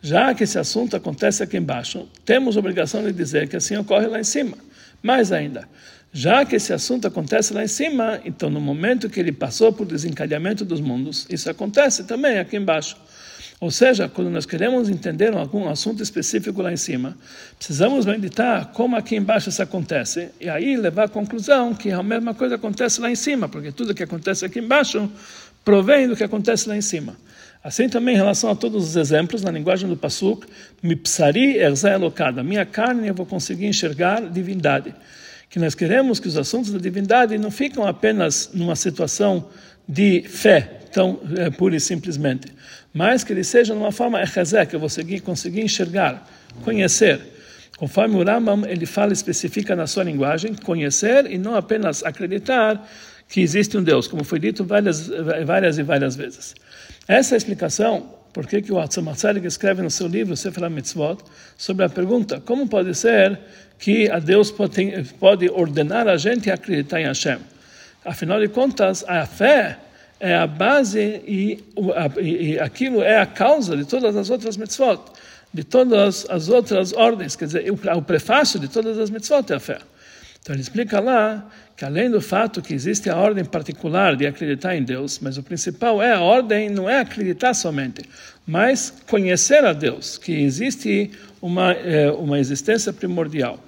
Já 0.00 0.32
que 0.32 0.44
esse 0.44 0.58
assunto 0.58 0.96
acontece 0.96 1.42
aqui 1.42 1.56
embaixo, 1.56 2.08
temos 2.24 2.56
obrigação 2.56 3.02
de 3.02 3.12
dizer 3.12 3.48
que 3.48 3.56
assim 3.56 3.76
ocorre 3.76 4.06
lá 4.06 4.20
em 4.20 4.24
cima. 4.24 4.56
Mais 5.02 5.32
ainda, 5.32 5.68
já 6.12 6.44
que 6.44 6.56
esse 6.56 6.72
assunto 6.72 7.06
acontece 7.06 7.52
lá 7.52 7.62
em 7.62 7.68
cima, 7.68 8.20
então 8.24 8.48
no 8.48 8.60
momento 8.60 9.10
que 9.10 9.20
ele 9.20 9.32
passou 9.32 9.72
por 9.72 9.86
desencadeamento 9.86 10.64
dos 10.64 10.80
mundos, 10.80 11.26
isso 11.28 11.50
acontece 11.50 12.04
também 12.04 12.38
aqui 12.38 12.56
embaixo. 12.56 12.96
Ou 13.60 13.72
seja, 13.72 14.08
quando 14.08 14.30
nós 14.30 14.46
queremos 14.46 14.88
entender 14.88 15.34
algum 15.34 15.68
assunto 15.68 16.00
específico 16.00 16.62
lá 16.62 16.72
em 16.72 16.76
cima, 16.76 17.16
precisamos 17.58 18.06
meditar 18.06 18.66
como 18.72 18.96
aqui 18.96 19.16
embaixo 19.16 19.48
isso 19.48 19.60
acontece 19.60 20.30
e 20.40 20.48
aí 20.48 20.76
levar 20.76 21.04
à 21.04 21.08
conclusão 21.08 21.74
que 21.74 21.90
a 21.90 22.02
mesma 22.02 22.32
coisa 22.32 22.54
acontece 22.54 23.00
lá 23.00 23.10
em 23.10 23.16
cima, 23.16 23.48
porque 23.48 23.72
tudo 23.72 23.94
que 23.94 24.02
acontece 24.02 24.44
aqui 24.44 24.60
embaixo 24.60 25.10
provém 25.64 26.06
do 26.06 26.14
que 26.14 26.22
acontece 26.22 26.68
lá 26.68 26.76
em 26.76 26.80
cima. 26.80 27.16
Assim 27.62 27.88
também 27.88 28.14
em 28.14 28.18
relação 28.18 28.48
a 28.48 28.54
todos 28.54 28.90
os 28.90 28.96
exemplos, 28.96 29.42
na 29.42 29.50
linguagem 29.50 29.88
do 29.88 29.96
Pasuk, 29.96 30.46
Mipsari 30.80 31.56
erzai 31.56 31.94
elokada, 31.94 32.44
minha 32.44 32.64
carne 32.64 33.08
eu 33.08 33.14
vou 33.14 33.26
conseguir 33.26 33.66
enxergar 33.66 34.20
divindade 34.20 34.94
que 35.48 35.58
nós 35.58 35.74
queremos 35.74 36.20
que 36.20 36.28
os 36.28 36.36
assuntos 36.36 36.70
da 36.70 36.78
divindade 36.78 37.38
não 37.38 37.50
ficam 37.50 37.86
apenas 37.86 38.50
numa 38.52 38.76
situação 38.76 39.48
de 39.88 40.22
fé, 40.22 40.80
tão 40.92 41.20
é, 41.36 41.50
pura 41.50 41.76
e 41.76 41.80
simplesmente, 41.80 42.52
mas 42.92 43.24
que 43.24 43.32
eles 43.32 43.46
sejam 43.46 43.76
numa 43.76 43.92
forma 43.92 44.20
echazé, 44.20 44.66
que 44.66 44.76
eu 44.76 44.80
vou 44.80 44.88
seguir, 44.88 45.20
conseguir 45.20 45.62
enxergar, 45.62 46.28
conhecer. 46.64 47.20
Conforme 47.78 48.16
o 48.16 48.24
Rambam, 48.24 48.66
ele 48.66 48.84
fala, 48.86 49.12
especifica 49.12 49.76
na 49.76 49.86
sua 49.86 50.02
linguagem, 50.02 50.54
conhecer 50.54 51.30
e 51.30 51.38
não 51.38 51.54
apenas 51.54 52.04
acreditar 52.04 52.86
que 53.28 53.40
existe 53.40 53.76
um 53.76 53.82
Deus, 53.82 54.08
como 54.08 54.24
foi 54.24 54.40
dito 54.40 54.64
várias, 54.64 55.08
várias 55.46 55.78
e 55.78 55.82
várias 55.82 56.16
vezes. 56.16 56.54
Essa 57.06 57.34
é 57.34 57.38
explicação 57.38 58.17
por 58.38 58.46
que, 58.46 58.62
que 58.62 58.72
o 58.72 58.78
Atzamatzalik 58.78 59.44
escreve 59.44 59.82
no 59.82 59.90
seu 59.90 60.06
livro 60.06 60.36
Sefer 60.36 60.70
Mitzvot 60.70 61.24
sobre 61.56 61.84
a 61.84 61.88
pergunta 61.88 62.40
como 62.40 62.68
pode 62.68 62.94
ser 62.94 63.36
que 63.80 64.08
a 64.08 64.20
Deus 64.20 64.52
pode, 64.52 65.12
pode 65.18 65.50
ordenar 65.50 66.06
a 66.06 66.16
gente 66.16 66.48
a 66.48 66.54
acreditar 66.54 67.00
em 67.00 67.06
Hashem. 67.06 67.38
Afinal 68.04 68.38
de 68.38 68.46
contas, 68.46 69.04
a 69.08 69.26
fé 69.26 69.76
é 70.20 70.36
a 70.36 70.46
base 70.46 71.20
e, 71.26 71.64
e 72.22 72.60
aquilo 72.60 73.02
é 73.02 73.18
a 73.18 73.26
causa 73.26 73.76
de 73.76 73.84
todas 73.84 74.14
as 74.14 74.30
outras 74.30 74.56
mitzvot, 74.56 75.00
de 75.52 75.64
todas 75.64 76.24
as 76.30 76.48
outras 76.48 76.92
ordens, 76.92 77.34
quer 77.34 77.46
dizer, 77.46 77.64
o 77.72 78.02
prefácio 78.02 78.60
de 78.60 78.68
todas 78.68 79.00
as 79.00 79.10
mitzvot 79.10 79.52
é 79.52 79.56
a 79.56 79.60
fé. 79.60 79.78
Então 80.40 80.54
ele 80.54 80.62
explica 80.62 81.00
lá 81.00 81.46
que 81.76 81.84
além 81.84 82.10
do 82.10 82.20
fato 82.20 82.60
que 82.60 82.74
existe 82.74 83.08
a 83.08 83.16
ordem 83.16 83.44
particular 83.44 84.16
de 84.16 84.26
acreditar 84.26 84.76
em 84.76 84.82
Deus, 84.82 85.18
mas 85.20 85.38
o 85.38 85.42
principal 85.42 86.02
é 86.02 86.12
a 86.12 86.20
ordem, 86.20 86.68
não 86.68 86.88
é 86.88 87.00
acreditar 87.00 87.54
somente, 87.54 88.02
mas 88.46 88.92
conhecer 89.08 89.64
a 89.64 89.72
Deus, 89.72 90.18
que 90.18 90.32
existe 90.32 91.10
uma, 91.40 91.72
é, 91.72 92.10
uma 92.10 92.38
existência 92.38 92.92
primordial. 92.92 93.62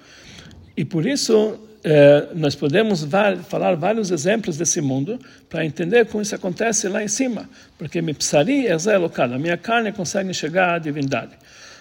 E 0.76 0.84
por 0.84 1.06
isso 1.06 1.58
é, 1.82 2.28
nós 2.34 2.54
podemos 2.54 3.06
falar 3.48 3.74
vários 3.74 4.10
exemplos 4.10 4.56
desse 4.56 4.80
mundo 4.80 5.18
para 5.48 5.64
entender 5.64 6.06
como 6.06 6.22
isso 6.22 6.34
acontece 6.34 6.88
lá 6.88 7.02
em 7.02 7.08
cima, 7.08 7.48
porque 7.78 8.02
me 8.02 8.12
psari 8.12 8.66
é 8.66 8.74
a 8.74 9.38
minha 9.38 9.56
carne 9.56 9.92
consegue 9.92 10.34
chegar 10.34 10.74
à 10.74 10.78
divindade. 10.78 11.32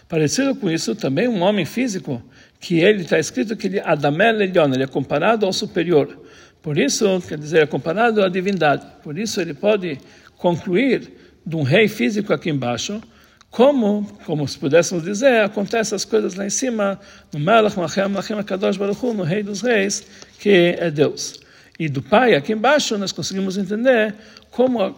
Parecido 0.07 0.55
com 0.55 0.69
isso, 0.69 0.95
também 0.95 1.27
um 1.27 1.41
homem 1.41 1.65
físico 1.65 2.21
que 2.59 2.79
ele 2.79 3.03
está 3.03 3.17
escrito 3.17 3.55
que 3.55 3.67
ele 3.67 3.79
Adamel 3.79 4.41
Elion, 4.41 4.71
ele 4.73 4.83
é 4.83 4.87
comparado 4.87 5.45
ao 5.45 5.53
superior. 5.53 6.17
Por 6.61 6.77
isso, 6.77 7.21
quer 7.27 7.37
dizer, 7.37 7.63
é 7.63 7.65
comparado 7.65 8.21
à 8.21 8.27
divindade. 8.27 8.85
Por 9.01 9.17
isso 9.17 9.39
ele 9.39 9.53
pode 9.53 9.97
concluir 10.37 11.13
de 11.45 11.55
um 11.55 11.63
rei 11.63 11.87
físico 11.87 12.33
aqui 12.33 12.49
embaixo, 12.49 13.01
como, 13.49 14.05
como 14.25 14.47
se 14.47 14.57
pudéssemos 14.57 15.03
dizer, 15.03 15.41
acontecem 15.41 15.95
as 15.95 16.05
coisas 16.05 16.35
lá 16.35 16.45
em 16.45 16.49
cima, 16.49 16.99
no 17.33 17.39
Melech 17.39 17.77
Machem 17.79 18.07
Machem 18.09 18.37
Akadosh 18.37 18.77
Baruch 18.77 19.03
no 19.13 19.23
rei 19.23 19.41
dos 19.41 19.61
reis, 19.61 20.05
que 20.37 20.75
é 20.77 20.91
Deus. 20.91 21.39
E 21.79 21.87
do 21.87 22.01
Pai 22.01 22.35
aqui 22.35 22.53
embaixo 22.53 22.97
nós 22.97 23.11
conseguimos 23.11 23.57
entender 23.57 24.13
como, 24.51 24.95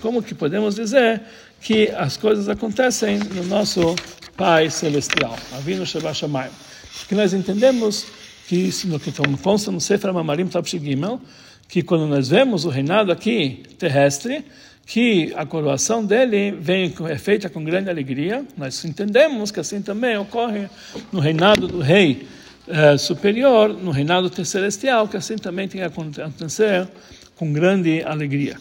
como 0.00 0.22
que 0.22 0.34
podemos 0.34 0.76
dizer 0.76 1.20
que 1.60 1.88
as 1.90 2.16
coisas 2.16 2.48
acontecem 2.48 3.18
no 3.18 3.44
nosso 3.44 3.96
Pai 4.36 4.70
Celestial, 4.70 5.36
Avinu 5.52 5.86
Shabbat 5.86 6.16
Shamayim. 6.16 6.50
Que 7.08 7.14
nós 7.14 7.32
entendemos 7.32 8.06
que 8.46 8.56
isso 8.56 8.86
no 8.88 9.00
que 9.00 9.12
consta 9.42 9.70
no 9.70 9.80
Sefer 9.80 10.12
Mamarim 10.12 10.46
Tapshi 10.46 10.78
Gimel, 10.78 11.20
que 11.68 11.82
quando 11.82 12.06
nós 12.06 12.28
vemos 12.28 12.64
o 12.64 12.68
reinado 12.68 13.10
aqui 13.10 13.64
terrestre, 13.78 14.44
que 14.86 15.32
a 15.36 15.44
coroação 15.44 16.04
dele 16.04 16.52
vem 16.52 16.94
é 17.08 17.18
feita 17.18 17.50
com 17.50 17.64
grande 17.64 17.90
alegria. 17.90 18.44
Nós 18.56 18.84
entendemos 18.84 19.50
que 19.50 19.58
assim 19.58 19.82
também 19.82 20.16
ocorre 20.16 20.68
no 21.10 21.18
reinado 21.18 21.66
do 21.66 21.80
rei 21.80 22.28
eh, 22.68 22.96
superior, 22.96 23.68
no 23.68 23.90
reinado 23.90 24.30
celestial, 24.44 25.08
que 25.08 25.16
assim 25.16 25.36
também 25.36 25.66
tem 25.66 25.82
a 25.82 25.86
acontecer 25.86 26.86
com 27.36 27.52
grande 27.52 28.02
alegria. 28.02 28.56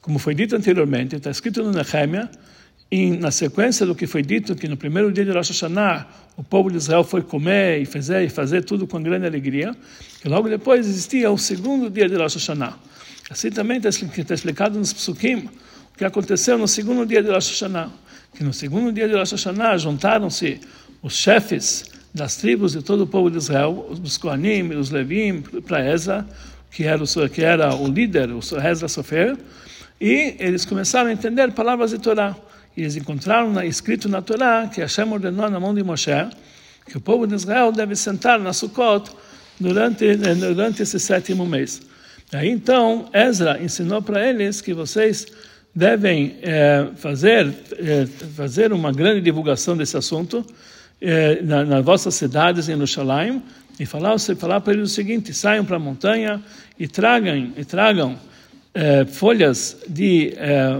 Como 0.00 0.18
foi 0.18 0.34
dito 0.34 0.56
anteriormente, 0.56 1.16
está 1.16 1.30
escrito 1.30 1.62
no 1.62 1.70
Nehemia, 1.70 2.30
e 2.90 3.10
na 3.10 3.30
sequência 3.30 3.86
do 3.86 3.94
que 3.94 4.06
foi 4.06 4.22
dito, 4.22 4.54
que 4.54 4.68
no 4.68 4.76
primeiro 4.76 5.10
dia 5.12 5.24
de 5.24 5.30
Rosh 5.30 5.48
Hashanah, 5.48 6.06
o 6.36 6.42
povo 6.44 6.70
de 6.70 6.76
Israel 6.76 7.04
foi 7.04 7.22
comer 7.22 7.80
e 7.80 7.86
fazer, 7.86 8.22
e 8.22 8.28
fazer 8.28 8.64
tudo 8.64 8.86
com 8.86 9.02
grande 9.02 9.26
alegria, 9.26 9.74
e 10.24 10.28
logo 10.28 10.48
depois 10.48 10.86
existia 10.86 11.30
o 11.30 11.38
segundo 11.38 11.88
dia 11.88 12.08
de 12.08 12.16
Rosh 12.16 12.34
Hashanah. 12.34 12.74
Assim 13.30 13.50
também 13.50 13.78
está 13.78 14.34
explicado 14.34 14.78
nos 14.78 14.92
Psukim, 14.92 15.48
o 15.94 15.96
que 15.96 16.04
aconteceu 16.04 16.58
no 16.58 16.68
segundo 16.68 17.06
dia 17.06 17.22
de 17.22 17.30
Rosh 17.30 17.50
Hashanah, 17.50 17.90
que 18.34 18.44
no 18.44 18.52
segundo 18.52 18.92
dia 18.92 19.08
de 19.08 19.14
Rosh 19.14 19.32
Hashanah 19.32 19.78
juntaram-se 19.78 20.60
os 21.02 21.14
chefes 21.16 21.84
das 22.14 22.36
tribos 22.36 22.72
de 22.72 22.82
todo 22.82 23.04
o 23.04 23.06
povo 23.06 23.30
de 23.30 23.38
Israel, 23.38 23.88
os 23.90 24.18
Kohanim 24.18 24.70
e 24.70 24.76
os 24.76 24.90
Levim, 24.90 25.40
para 25.66 25.90
Ezra, 25.90 26.26
que 26.72 26.84
era, 26.84 27.02
o, 27.02 27.28
que 27.28 27.42
era 27.42 27.74
o 27.74 27.86
líder, 27.86 28.30
o 28.30 28.38
Ezra 28.38 28.88
Sofer, 28.88 29.36
e 30.00 30.34
eles 30.38 30.64
começaram 30.64 31.10
a 31.10 31.12
entender 31.12 31.52
palavras 31.52 31.90
de 31.90 31.98
Torá. 31.98 32.34
E 32.76 32.80
eles 32.80 32.96
encontraram 32.96 33.52
na, 33.52 33.64
escrito 33.64 34.08
na 34.08 34.22
Torá 34.22 34.68
que 34.72 34.80
Hashem 34.80 35.12
ordenou 35.12 35.48
na 35.48 35.60
mão 35.60 35.74
de 35.74 35.84
Moshe 35.84 36.10
que 36.86 36.96
o 36.96 37.00
povo 37.00 37.26
de 37.26 37.34
Israel 37.34 37.70
deve 37.70 37.94
sentar 37.94 38.40
na 38.40 38.52
Sukkot 38.52 39.12
durante, 39.60 40.16
durante 40.16 40.82
esse 40.82 40.98
sétimo 40.98 41.46
mês. 41.46 41.80
Aí 42.32 42.48
então 42.48 43.08
Ezra 43.12 43.62
ensinou 43.62 44.02
para 44.02 44.26
eles 44.26 44.60
que 44.60 44.74
vocês 44.74 45.26
devem 45.74 46.36
é, 46.42 46.88
fazer 46.96 47.54
é, 47.78 48.06
fazer 48.34 48.72
uma 48.72 48.90
grande 48.92 49.20
divulgação 49.20 49.76
desse 49.76 49.96
assunto 49.96 50.44
é, 51.00 51.40
na, 51.42 51.64
nas 51.64 51.84
vossas 51.84 52.14
cidades 52.14 52.68
em 52.68 52.72
Jerusalém 52.72 53.42
e 53.82 53.86
falar 53.86 54.18
falar 54.18 54.60
para 54.60 54.72
eles 54.72 54.90
o 54.90 54.94
seguinte: 54.94 55.34
saiam 55.34 55.64
para 55.64 55.76
a 55.76 55.80
montanha 55.80 56.42
e 56.78 56.86
tragam 56.86 57.52
e 57.56 57.64
tragam 57.64 58.18
folhas 59.12 59.76
de 59.86 60.34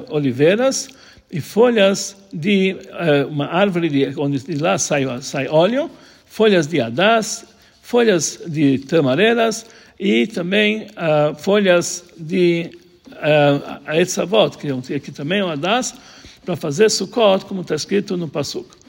oliveiras 0.09 0.89
e 1.33 1.41
folhas 1.41 2.15
de 2.31 2.77
uh, 2.77 3.27
uma 3.29 3.47
árvore 3.47 3.89
de, 3.89 4.21
onde 4.21 4.39
de 4.39 4.57
lá 4.57 4.77
sai, 4.77 5.05
sai 5.23 5.49
óleo, 5.49 5.91
folhas 6.27 6.67
de 6.67 6.79
adás, 6.79 7.47
folhas 7.81 8.39
de 8.47 8.79
tamareiras 8.81 9.65
e 9.99 10.27
também 10.27 10.89
uh, 10.91 11.35
folhas 11.35 12.05
de 12.19 12.71
uh, 13.13 13.93
etzavot, 13.95 14.59
que, 14.59 15.01
que 15.01 15.11
também 15.11 15.41
é 15.41 15.45
um 15.45 15.49
adás, 15.49 15.95
para 16.45 16.55
fazer 16.55 16.91
sukkot, 16.91 17.47
como 17.47 17.63
está 17.63 17.77
escrito 17.77 18.15
no 18.17 18.29
Pasuk. 18.29 18.82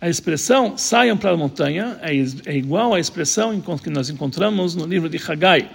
A 0.00 0.08
expressão 0.08 0.78
saiam 0.78 1.14
para 1.14 1.32
a 1.32 1.36
montanha 1.36 1.98
é, 2.00 2.12
é 2.46 2.56
igual 2.56 2.94
à 2.94 3.00
expressão 3.00 3.60
que 3.60 3.90
nós 3.90 4.08
encontramos 4.08 4.74
no 4.74 4.86
livro 4.86 5.10
de 5.10 5.18
Haggai, 5.18 5.70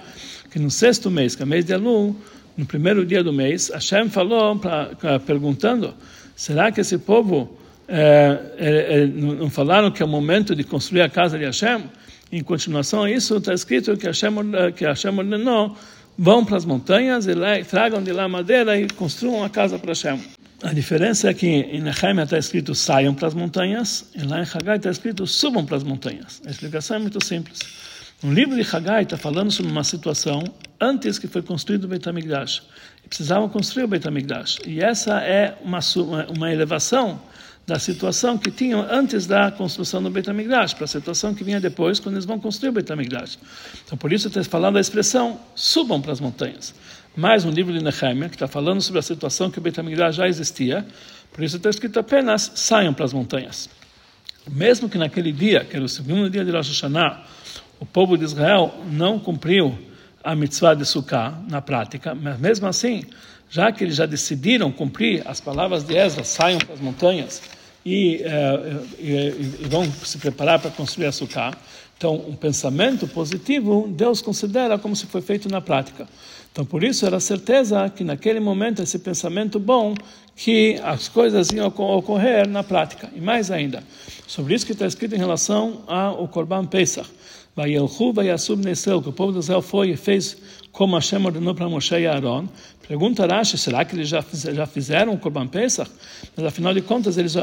que 0.50 0.58
no 0.58 0.72
sexto 0.72 1.12
mês, 1.12 1.36
que 1.36 1.44
é 1.44 1.46
o 1.46 1.48
mês 1.48 1.64
de 1.64 1.74
Elul, 1.74 2.16
no 2.58 2.66
primeiro 2.66 3.06
dia 3.06 3.24
do 3.24 3.32
mês, 3.32 3.70
Hashem 3.70 4.10
falou, 4.10 4.58
pra, 4.58 5.20
perguntando, 5.28 5.94
será 6.36 6.72
que 6.72 6.82
esse 6.82 6.98
povo 6.98 7.56
é, 7.88 8.40
é, 8.58 9.02
é, 9.02 9.06
não 9.06 9.48
falaram 9.50 9.92
que 9.92 10.02
é 10.02 10.06
o 10.06 10.10
momento 10.10 10.56
de 10.56 10.64
construir 10.64 11.02
a 11.02 11.10
casa 11.10 11.38
de 11.38 11.46
Hashem? 11.46 11.84
Em 12.32 12.42
continuação 12.42 13.04
a 13.04 13.12
isso, 13.12 13.38
está 13.38 13.54
escrito 13.54 13.96
que 13.96 14.08
Hashem, 14.08 14.34
que 14.76 14.86
Hashem 14.86 15.16
ordenou, 15.16 15.78
vão 16.18 16.44
para 16.44 16.58
as 16.58 16.66
montanhas 16.66 17.28
e 17.28 17.34
lá, 17.36 17.64
tragam 17.64 18.02
de 18.02 18.12
lá 18.12 18.28
madeira 18.28 18.80
e 18.80 18.88
construam 18.88 19.44
a 19.44 19.50
casa 19.52 19.78
para 19.78 19.92
Hashem. 19.92 20.20
A 20.64 20.74
diferença 20.74 21.30
é 21.30 21.34
que 21.34 21.48
em 21.48 21.82
Nehemia 21.82 22.24
está 22.24 22.38
escrito 22.38 22.74
saiam 22.74 23.14
para 23.14 23.28
as 23.28 23.34
montanhas, 23.34 24.10
e 24.16 24.24
lá 24.24 24.40
em 24.40 24.44
Haggai 24.44 24.78
está 24.78 24.90
escrito 24.90 25.28
subam 25.28 25.66
para 25.66 25.78
as 25.78 25.84
montanhas. 25.84 26.42
A 26.46 26.50
explicação 26.50 26.98
é 26.98 27.00
muito 27.00 27.24
simples. 27.24 27.60
No 28.24 28.34
livro 28.34 28.56
de 28.56 28.76
Haggai 28.76 29.04
está 29.04 29.18
falando 29.18 29.52
sobre 29.52 29.72
uma 29.72 29.84
situação 29.84 30.44
antes 30.80 31.20
que 31.20 31.28
foi 31.28 31.42
construído 31.42 31.84
o 31.84 31.88
Beit 31.88 32.08
HaMikdash. 32.08 32.64
Precisavam 33.08 33.50
construir 33.50 33.84
o 33.84 33.88
Beit 33.88 34.08
HaMikdash. 34.08 34.60
E 34.66 34.82
essa 34.82 35.20
é 35.20 35.58
uma, 35.62 35.80
uma 36.30 36.52
elevação 36.52 37.22
da 37.68 37.78
situação 37.78 38.38
que 38.38 38.50
tinham 38.50 38.88
antes 38.90 39.28
da 39.28 39.52
construção 39.52 40.02
do 40.02 40.10
Beit 40.10 40.30
HaMikdash, 40.30 40.74
para 40.74 40.86
a 40.86 40.88
situação 40.88 41.36
que 41.36 41.44
vinha 41.44 41.60
depois, 41.60 42.00
quando 42.00 42.16
eles 42.16 42.26
vão 42.26 42.40
construir 42.40 42.70
o 42.70 42.72
Beit 42.72 42.92
HaMikdash. 42.92 43.38
Então, 43.86 43.98
por 43.98 44.14
isso 44.14 44.30
está 44.30 44.44
falando 44.44 44.78
a 44.78 44.82
expressão, 44.82 45.40
subam 45.54 46.02
para 46.02 46.14
as 46.14 46.20
montanhas. 46.20 46.74
Mais 47.18 47.46
um 47.46 47.50
livro 47.50 47.72
de 47.72 47.82
Nehemia, 47.82 48.28
que 48.28 48.36
está 48.36 48.46
falando 48.46 48.82
sobre 48.82 49.00
a 49.00 49.02
situação 49.02 49.50
que 49.50 49.58
o 49.58 49.62
Beit 49.62 49.78
já 50.12 50.28
existia, 50.28 50.86
por 51.32 51.46
isso 51.46 51.56
está 51.56 51.70
escrito 51.70 51.98
apenas, 51.98 52.52
saiam 52.56 52.94
para 52.94 53.06
as 53.06 53.14
montanhas. 53.14 53.70
Mesmo 54.52 54.90
que 54.90 54.98
naquele 54.98 55.32
dia, 55.32 55.64
que 55.64 55.78
era 55.78 55.86
o 55.86 55.88
segundo 55.88 56.30
dia 56.30 56.44
de 56.44 56.52
Rosh 56.52 56.68
Hashanah, 56.68 57.24
o 57.80 57.86
povo 57.86 58.18
de 58.18 58.26
Israel 58.26 58.76
não 58.92 59.18
cumpriu 59.18 59.80
a 60.22 60.36
mitzvah 60.36 60.74
de 60.74 60.86
Sukkah 60.86 61.40
na 61.50 61.62
prática, 61.62 62.14
mas 62.14 62.38
mesmo 62.38 62.68
assim, 62.68 63.06
já 63.50 63.72
que 63.72 63.86
eles 63.86 63.96
já 63.96 64.06
decidiram 64.06 64.70
cumprir 64.70 65.24
as 65.26 65.40
palavras 65.40 65.86
de 65.86 65.96
Ezra, 65.96 66.26
saiam 66.26 66.60
para 66.60 66.74
as 66.74 66.82
montanhas 66.82 67.42
e, 67.86 68.24
e, 68.98 69.62
e 69.62 69.68
vão 69.70 69.90
se 69.92 70.18
preparar 70.18 70.60
para 70.60 70.72
construir 70.72 71.06
a 71.06 71.12
Sukkah, 71.12 71.56
então 71.98 72.16
um 72.28 72.36
pensamento 72.36 73.08
positivo 73.08 73.88
Deus 73.88 74.22
considera 74.22 74.78
como 74.78 74.96
se 74.96 75.06
foi 75.06 75.22
feito 75.22 75.48
na 75.48 75.62
prática. 75.62 76.08
Então 76.52 76.66
por 76.66 76.84
isso 76.84 77.06
era 77.06 77.20
certeza 77.20 77.90
que 77.90 78.04
naquele 78.04 78.40
momento 78.40 78.82
esse 78.82 78.98
pensamento 78.98 79.60
bom 79.60 79.94
que 80.36 80.80
as 80.84 81.08
coisas 81.08 81.50
iam 81.52 81.68
ocorrer 81.68 82.48
na 82.48 82.64
prática. 82.64 83.10
E 83.16 83.22
mais 83.22 83.52
ainda, 83.52 83.84
sobre 84.28 84.56
isso 84.56 84.66
que 84.66 84.72
está 84.72 84.86
escrito 84.86 85.16
em 85.16 85.20
relação 85.20 85.84
ao 85.88 86.28
Korban 86.28 86.66
Pesach. 86.66 87.10
Vayelchu 87.56 88.12
vayasub 88.12 88.62
nesel, 88.66 89.02
que 89.02 89.08
o 89.08 89.14
povo 89.14 89.32
de 89.32 89.40
Israel 89.40 89.62
foi 89.62 89.92
e 89.92 89.96
fez 89.96 90.38
como 90.76 90.96
Hashem 90.96 91.26
ordenou 91.26 91.56
para 91.56 91.70
Moshe 91.70 91.96
e 91.96 92.06
Aaron. 92.06 92.48
Pergunta 92.86 93.26
Rashi, 93.26 93.58
será 93.58 93.86
que 93.86 93.96
eles 93.96 94.10
já, 94.10 94.24
já 94.54 94.66
fizeram 94.66 95.14
o 95.14 95.18
Korban 95.18 95.48
Pesach? 95.48 95.90
Mas 96.36 96.46
afinal 96.46 96.74
de 96.74 96.82
contas, 96.82 97.18
eles, 97.18 97.34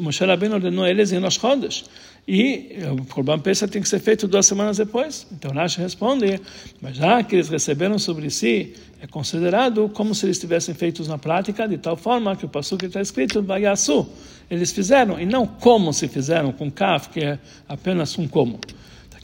Moshe 0.00 0.24
Rabbeinu 0.24 0.54
ordenou 0.54 0.86
eles 0.86 1.10
em 1.10 1.18
Rosh 1.18 1.34
Chodesh. 1.34 1.84
E 2.28 2.78
o 2.92 3.04
Korban 3.06 3.40
Pesach 3.40 3.72
tem 3.72 3.82
que 3.82 3.88
ser 3.88 3.98
feito 3.98 4.28
duas 4.28 4.46
semanas 4.46 4.76
depois. 4.76 5.26
Então 5.32 5.50
Rashi 5.50 5.80
responde, 5.80 6.40
mas 6.80 6.96
já 6.96 7.24
que 7.24 7.34
eles 7.34 7.48
receberam 7.48 7.98
sobre 7.98 8.30
si, 8.30 8.74
é 9.02 9.06
considerado 9.08 9.88
como 9.88 10.14
se 10.14 10.24
eles 10.24 10.38
tivessem 10.38 10.72
feitos 10.72 11.08
na 11.08 11.18
prática, 11.18 11.66
de 11.66 11.78
tal 11.78 11.96
forma 11.96 12.36
que 12.36 12.46
o 12.46 12.48
passo 12.48 12.76
que 12.76 12.86
está 12.86 13.00
escrito, 13.00 13.42
Vayasu, 13.42 14.08
eles 14.48 14.70
fizeram, 14.70 15.20
e 15.20 15.26
não 15.26 15.44
como 15.44 15.92
se 15.92 16.06
fizeram, 16.06 16.52
com 16.52 16.70
kaf, 16.70 17.08
que 17.08 17.18
é 17.18 17.38
apenas 17.68 18.16
um 18.16 18.28
como. 18.28 18.60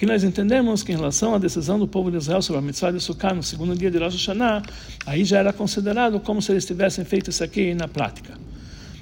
Aqui 0.02 0.10
nós 0.10 0.24
entendemos 0.24 0.82
que 0.82 0.90
em 0.90 0.96
relação 0.96 1.32
à 1.32 1.38
decisão 1.38 1.78
do 1.78 1.86
povo 1.86 2.10
de 2.10 2.16
Israel 2.16 2.42
sobre 2.42 2.58
a 2.58 2.60
mitzvah 2.60 2.90
de 2.90 2.98
Sukkah 2.98 3.34
no 3.34 3.42
segundo 3.44 3.76
dia 3.76 3.88
de 3.88 3.98
Rosh 3.98 4.14
Hashanah, 4.14 4.60
aí 5.06 5.24
já 5.24 5.38
era 5.38 5.52
considerado 5.52 6.18
como 6.18 6.42
se 6.42 6.50
eles 6.50 6.66
tivessem 6.66 7.04
feito 7.04 7.30
isso 7.30 7.44
aqui 7.44 7.72
na 7.72 7.86
prática. 7.86 8.36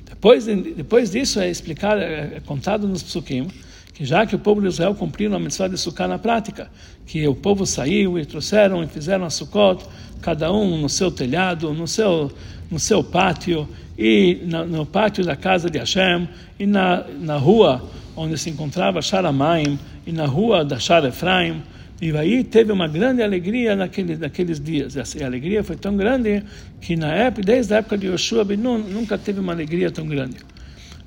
Depois, 0.04 0.44
depois 0.44 1.10
disso 1.10 1.40
é 1.40 1.48
explicado, 1.48 2.02
é, 2.02 2.34
é 2.36 2.42
contado 2.44 2.86
nos 2.86 3.02
psukim, 3.02 3.48
que 3.94 4.04
já 4.04 4.26
que 4.26 4.36
o 4.36 4.38
povo 4.38 4.60
de 4.60 4.66
Israel 4.66 4.94
cumpriu 4.94 5.34
a 5.34 5.38
mitzvah 5.38 5.68
de 5.68 5.78
Sukkah 5.78 6.06
na 6.06 6.18
prática, 6.18 6.70
que 7.06 7.26
o 7.26 7.34
povo 7.34 7.64
saiu 7.64 8.18
e 8.18 8.26
trouxeram 8.26 8.84
e 8.84 8.86
fizeram 8.86 9.24
a 9.24 9.30
Sukkot, 9.30 9.82
cada 10.20 10.52
um 10.52 10.82
no 10.82 10.88
seu 10.90 11.10
telhado, 11.10 11.72
no 11.72 11.88
seu, 11.88 12.30
no 12.70 12.78
seu 12.78 13.02
pátio, 13.02 13.66
e 13.96 14.42
no, 14.44 14.66
no 14.66 14.84
pátio 14.84 15.24
da 15.24 15.34
casa 15.34 15.70
de 15.70 15.78
Hashem, 15.78 16.28
e 16.58 16.66
na, 16.66 17.06
na 17.18 17.38
rua 17.38 17.88
onde 18.16 18.37
se 18.38 18.51
encontrava 18.51 19.01
Sharamaim, 19.03 19.79
e 20.07 20.12
na 20.12 20.27
rua 20.27 20.64
da 20.64 20.79
Shar 20.79 21.05
Efraim, 21.05 21.62
e 22.01 22.16
aí 22.16 22.42
teve 22.42 22.73
uma 22.73 22.88
grande 22.88 23.23
alegria 23.23 23.77
naquele, 23.77 24.16
naqueles 24.16 24.59
dias. 24.59 24.96
A 24.96 25.27
alegria 25.27 25.62
foi 25.62 25.77
tão 25.77 25.96
grande 25.96 26.42
que 26.81 26.96
na 26.96 27.12
época, 27.12 27.42
desde 27.42 27.75
a 27.75 27.77
época 27.79 27.99
de 27.99 28.07
Yoshua 28.07 28.42
Binun, 28.42 28.79
nunca 28.79 29.18
teve 29.18 29.38
uma 29.38 29.53
alegria 29.53 29.90
tão 29.90 30.07
grande. 30.07 30.38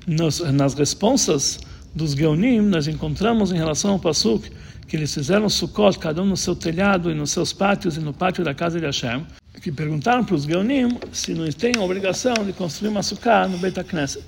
Nos, 0.06 0.38
nas 0.52 0.74
responsas 0.74 1.58
dos 1.94 2.12
Geonim, 2.12 2.60
nós 2.60 2.86
encontramos 2.86 3.50
em 3.50 3.56
relação 3.56 3.92
ao 3.92 3.98
Pasuk 3.98 4.50
que 4.86 4.96
eles 4.96 5.12
fizeram 5.12 5.48
Sukkot, 5.48 5.98
cada 5.98 6.22
um 6.22 6.26
no 6.26 6.36
seu 6.36 6.54
telhado 6.54 7.10
e 7.10 7.14
nos 7.14 7.30
seus 7.30 7.52
pátios 7.52 7.96
e 7.96 8.00
no 8.00 8.12
pátio 8.12 8.44
da 8.44 8.54
casa 8.54 8.78
de 8.78 8.86
Hashem, 8.86 9.26
que 9.60 9.72
perguntaram 9.72 10.24
para 10.24 10.34
os 10.34 10.44
Geonim 10.44 10.98
se 11.10 11.34
não 11.34 11.50
têm 11.50 11.72
a 11.76 11.80
obrigação 11.80 12.34
de 12.44 12.52
construir 12.52 12.90
uma 12.90 13.02
Sukkah 13.02 13.48
no 13.48 13.58
Beit 13.58 13.80
HaKnesset. 13.80 14.24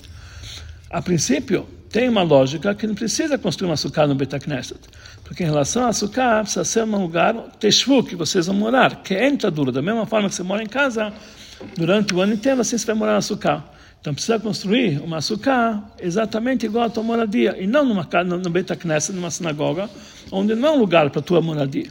A 0.91 1.03
princípio, 1.03 1.67
tem 1.97 2.11
uma 2.11 2.23
lógica 2.23 2.75
que 2.75 2.87
não 2.87 2.95
precisa 2.95 3.39
construir 3.39 3.71
uma 3.71 3.77
sukkah 3.79 4.07
no 4.07 4.15
Beit 4.15 4.39
Knesset, 4.39 4.79
porque 5.25 5.45
em 5.45 5.47
relação 5.47 5.87
a 5.87 5.95
sukkah 5.95 6.43
precisa 6.43 6.63
ser 6.63 6.85
um 6.85 7.01
lugar 7.01 7.33
teshvu, 7.59 8.05
que 8.05 8.15
vocês 8.15 8.49
vão 8.49 8.55
morar, 8.55 8.97
que 8.97 9.15
entra 9.15 9.51
duro, 9.51 9.73
da 9.73 9.81
mesma 9.81 10.05
forma 10.05 10.29
que 10.29 10.35
você 10.35 10.43
mora 10.43 10.63
em 10.63 10.67
casa, 10.67 11.11
durante 11.75 12.15
o 12.15 12.21
ano 12.21 12.35
inteiro 12.35 12.61
assim 12.61 12.77
você 12.77 12.85
vai 12.85 12.97
morar 12.97 13.15
na 13.15 13.23
sukkah. 13.23 13.65
Então 13.99 14.13
precisa 14.13 14.39
construir 14.39 15.01
uma 15.01 15.23
sukkah 15.23 15.83
exatamente 15.99 16.67
igual 16.67 16.85
à 16.85 16.91
tua 16.91 17.03
moradia, 17.03 17.57
e 17.59 17.67
não 17.67 17.83
numa 17.83 18.05
casa, 18.05 18.29
no 18.29 18.51
Beit 18.51 18.77
Knesset, 18.77 19.17
numa 19.17 19.31
sinagoga, 19.31 19.89
onde 20.31 20.55
não 20.55 20.69
é 20.69 20.73
um 20.73 20.79
lugar 20.79 21.09
para 21.09 21.21
a 21.21 21.23
tua 21.23 21.41
moradia. 21.41 21.89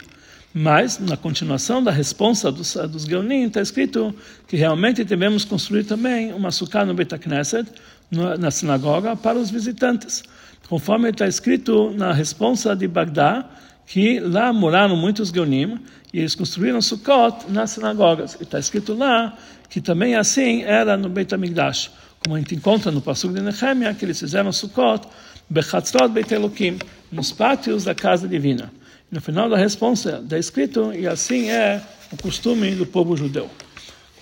Mas, 0.57 0.99
na 0.99 1.17
continuação 1.17 1.83
da 1.83 1.91
resposta 1.91 2.49
dos, 2.49 2.75
dos 2.75 3.03
Geonim, 3.03 3.47
está 3.47 3.59
escrito 3.59 4.15
que 4.47 4.55
realmente 4.55 5.03
devemos 5.03 5.43
construir 5.43 5.83
também 5.83 6.31
uma 6.31 6.49
sukkah 6.49 6.85
no 6.85 6.93
Beit 6.93 7.17
Knesset, 7.17 7.69
na 8.11 8.51
sinagoga 8.51 9.15
para 9.15 9.37
os 9.37 9.49
visitantes, 9.49 10.23
conforme 10.69 11.09
está 11.09 11.27
escrito 11.27 11.91
na 11.91 12.13
resposta 12.13 12.75
de 12.75 12.87
Bagdá, 12.87 13.45
que 13.85 14.19
lá 14.19 14.51
moraram 14.51 14.95
muitos 14.95 15.29
Geonim 15.29 15.79
e 16.13 16.19
eles 16.19 16.33
construíram 16.33 16.81
Sukkot 16.81 17.49
nas 17.49 17.71
sinagogas. 17.71 18.37
E 18.39 18.43
está 18.43 18.59
escrito 18.59 18.93
lá 18.93 19.37
que 19.69 19.81
também 19.81 20.15
assim 20.15 20.63
era 20.63 20.95
no 20.97 21.09
Beit 21.09 21.33
HaMikdash, 21.33 21.91
como 22.23 22.35
a 22.35 22.39
gente 22.39 22.55
encontra 22.55 22.91
no 22.91 23.01
Pasuk 23.01 23.33
de 23.33 23.41
Nehemia, 23.41 23.93
que 23.93 24.05
eles 24.05 24.19
fizeram 24.19 24.51
Sukkot 24.51 25.07
Bechatzrot 25.49 26.09
Beit 26.09 26.31
Elokim, 26.31 26.79
nos 27.11 27.31
pátios 27.31 27.83
da 27.83 27.93
casa 27.93 28.27
divina. 28.27 28.71
no 29.11 29.21
final 29.21 29.47
da 29.47 29.57
resposta 29.57 30.21
está 30.23 30.37
escrito, 30.37 30.91
e 30.93 31.07
assim 31.07 31.49
é 31.49 31.81
o 32.11 32.17
costume 32.17 32.73
do 32.75 32.85
povo 32.85 33.15
judeu 33.15 33.49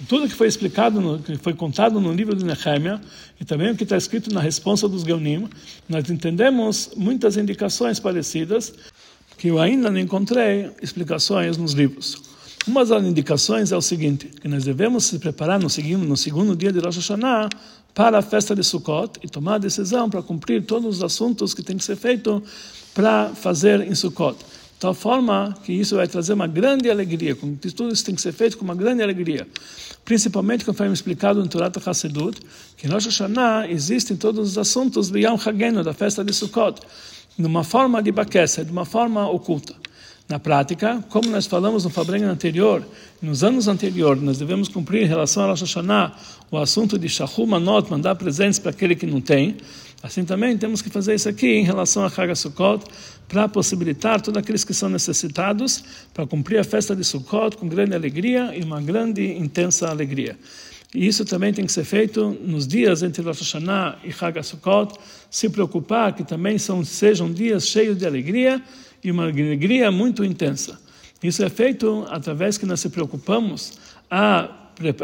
tudo 0.07 0.27
que 0.27 0.35
foi 0.35 0.47
explicado, 0.47 0.99
no, 0.99 1.19
que 1.19 1.37
foi 1.37 1.53
contado 1.53 1.99
no 1.99 2.13
livro 2.13 2.35
de 2.35 2.43
Nehemia, 2.43 2.99
e 3.39 3.45
também 3.45 3.71
o 3.71 3.75
que 3.75 3.83
está 3.83 3.97
escrito 3.97 4.33
na 4.33 4.41
resposta 4.41 4.87
dos 4.87 5.03
Geunim, 5.03 5.47
nós 5.87 6.09
entendemos 6.09 6.91
muitas 6.95 7.37
indicações 7.37 7.99
parecidas, 7.99 8.73
que 9.37 9.49
eu 9.49 9.59
ainda 9.59 9.89
não 9.89 9.99
encontrei 9.99 10.71
explicações 10.81 11.57
nos 11.57 11.73
livros. 11.73 12.21
Uma 12.65 12.85
das 12.85 13.03
indicações 13.03 13.71
é 13.71 13.77
o 13.77 13.81
seguinte, 13.81 14.27
que 14.41 14.47
nós 14.47 14.63
devemos 14.63 15.05
se 15.05 15.19
preparar 15.19 15.59
no 15.59 15.69
segundo, 15.69 16.05
no 16.05 16.15
segundo 16.15 16.55
dia 16.55 16.71
de 16.71 16.79
Rosh 16.79 16.97
Hashanah 16.97 17.49
para 17.93 18.19
a 18.19 18.21
festa 18.21 18.55
de 18.55 18.63
Sukkot 18.63 19.19
e 19.21 19.27
tomar 19.27 19.55
a 19.55 19.57
decisão 19.57 20.09
para 20.09 20.23
cumprir 20.23 20.63
todos 20.63 20.97
os 20.97 21.03
assuntos 21.03 21.53
que 21.53 21.61
tem 21.61 21.77
que 21.77 21.83
ser 21.83 21.97
feito 21.97 22.41
para 22.93 23.29
fazer 23.29 23.81
em 23.81 23.93
Sukkot 23.93 24.37
tal 24.83 24.93
forma 24.93 25.55
que 25.63 25.71
isso 25.71 25.95
vai 25.95 26.09
trazer 26.09 26.33
uma 26.33 26.45
grande 26.45 26.91
alegria, 26.91 27.33
tudo 27.73 27.93
isso 27.93 28.03
tem 28.03 28.13
que 28.13 28.21
ser 28.21 28.33
feito 28.33 28.57
com 28.57 28.65
uma 28.65 28.75
grande 28.75 29.01
alegria. 29.01 29.47
Principalmente, 30.05 30.65
conforme 30.65 30.93
explicado 30.93 31.39
no 31.39 31.47
Torah 31.47 31.71
Hassedut, 31.85 32.39
que 32.77 32.87
Rosh 32.87 33.05
Hashanah 33.05 33.69
existem 33.69 34.17
todos 34.17 34.51
os 34.51 34.57
assuntos 34.57 35.09
do 35.09 35.17
Yom 35.17 35.35
Hagenu, 35.35 35.83
da 35.83 35.93
festa 35.93 36.23
de 36.23 36.33
Sukkot, 36.33 36.81
numa 37.37 37.63
forma 37.63 38.03
de 38.03 38.11
baquesa, 38.11 38.65
de 38.65 38.71
uma 38.71 38.85
forma 38.85 39.29
oculta. 39.29 39.73
Na 40.27 40.39
prática, 40.39 41.03
como 41.09 41.29
nós 41.29 41.45
falamos 41.45 41.83
no 41.83 41.89
Fabrenga 41.89 42.29
anterior, 42.29 42.85
nos 43.21 43.43
anos 43.43 43.67
anteriores, 43.67 44.21
nós 44.21 44.37
devemos 44.37 44.67
cumprir 44.67 45.03
em 45.03 45.07
relação 45.07 45.43
a 45.43 45.47
Rosh 45.47 45.61
Hashanah 45.61 46.13
o 46.51 46.57
assunto 46.57 46.97
de 46.97 47.07
Shahum 47.07 47.45
Manot, 47.45 47.89
mandar 47.89 48.15
presentes 48.15 48.59
para 48.59 48.71
aquele 48.71 48.95
que 48.95 49.05
não 49.05 49.21
tem. 49.21 49.57
Assim 50.03 50.25
também 50.25 50.57
temos 50.57 50.81
que 50.81 50.89
fazer 50.89 51.15
isso 51.15 51.29
aqui 51.29 51.47
em 51.47 51.63
relação 51.63 52.03
a 52.03 52.09
Chaga 52.09 52.35
Sukkot, 52.35 52.83
para 53.25 53.47
possibilitar 53.47 54.19
todos 54.19 54.37
aqueles 54.37 54.65
que 54.65 54.73
são 54.73 54.89
necessitados 54.89 55.81
para 56.13 56.27
cumprir 56.27 56.59
a 56.59 56.63
festa 56.65 56.93
de 56.93 57.05
Sukkot 57.05 57.55
com 57.55 57.69
grande 57.69 57.95
alegria 57.95 58.53
e 58.53 58.61
uma 58.61 58.81
grande 58.81 59.25
intensa 59.31 59.89
alegria. 59.89 60.37
E 60.93 61.07
isso 61.07 61.23
também 61.23 61.53
tem 61.53 61.65
que 61.65 61.71
ser 61.71 61.85
feito 61.85 62.37
nos 62.41 62.67
dias 62.67 63.01
entre 63.01 63.23
Rosh 63.23 63.39
Hashanah 63.39 63.99
e 64.03 64.11
Chag 64.11 64.43
Sukkot, 64.43 64.93
se 65.31 65.49
preocupar 65.49 66.13
que 66.13 66.25
também 66.25 66.57
são, 66.57 66.83
sejam 66.83 67.31
dias 67.31 67.65
cheios 67.65 67.97
de 67.97 68.05
alegria 68.05 68.61
e 69.01 69.09
uma 69.09 69.23
alegria 69.23 69.89
muito 69.89 70.25
intensa. 70.25 70.77
Isso 71.23 71.41
é 71.45 71.49
feito 71.49 72.05
através 72.09 72.57
que 72.57 72.65
nós 72.65 72.81
se 72.81 72.89
preocupamos 72.89 73.79
a, 74.11 74.49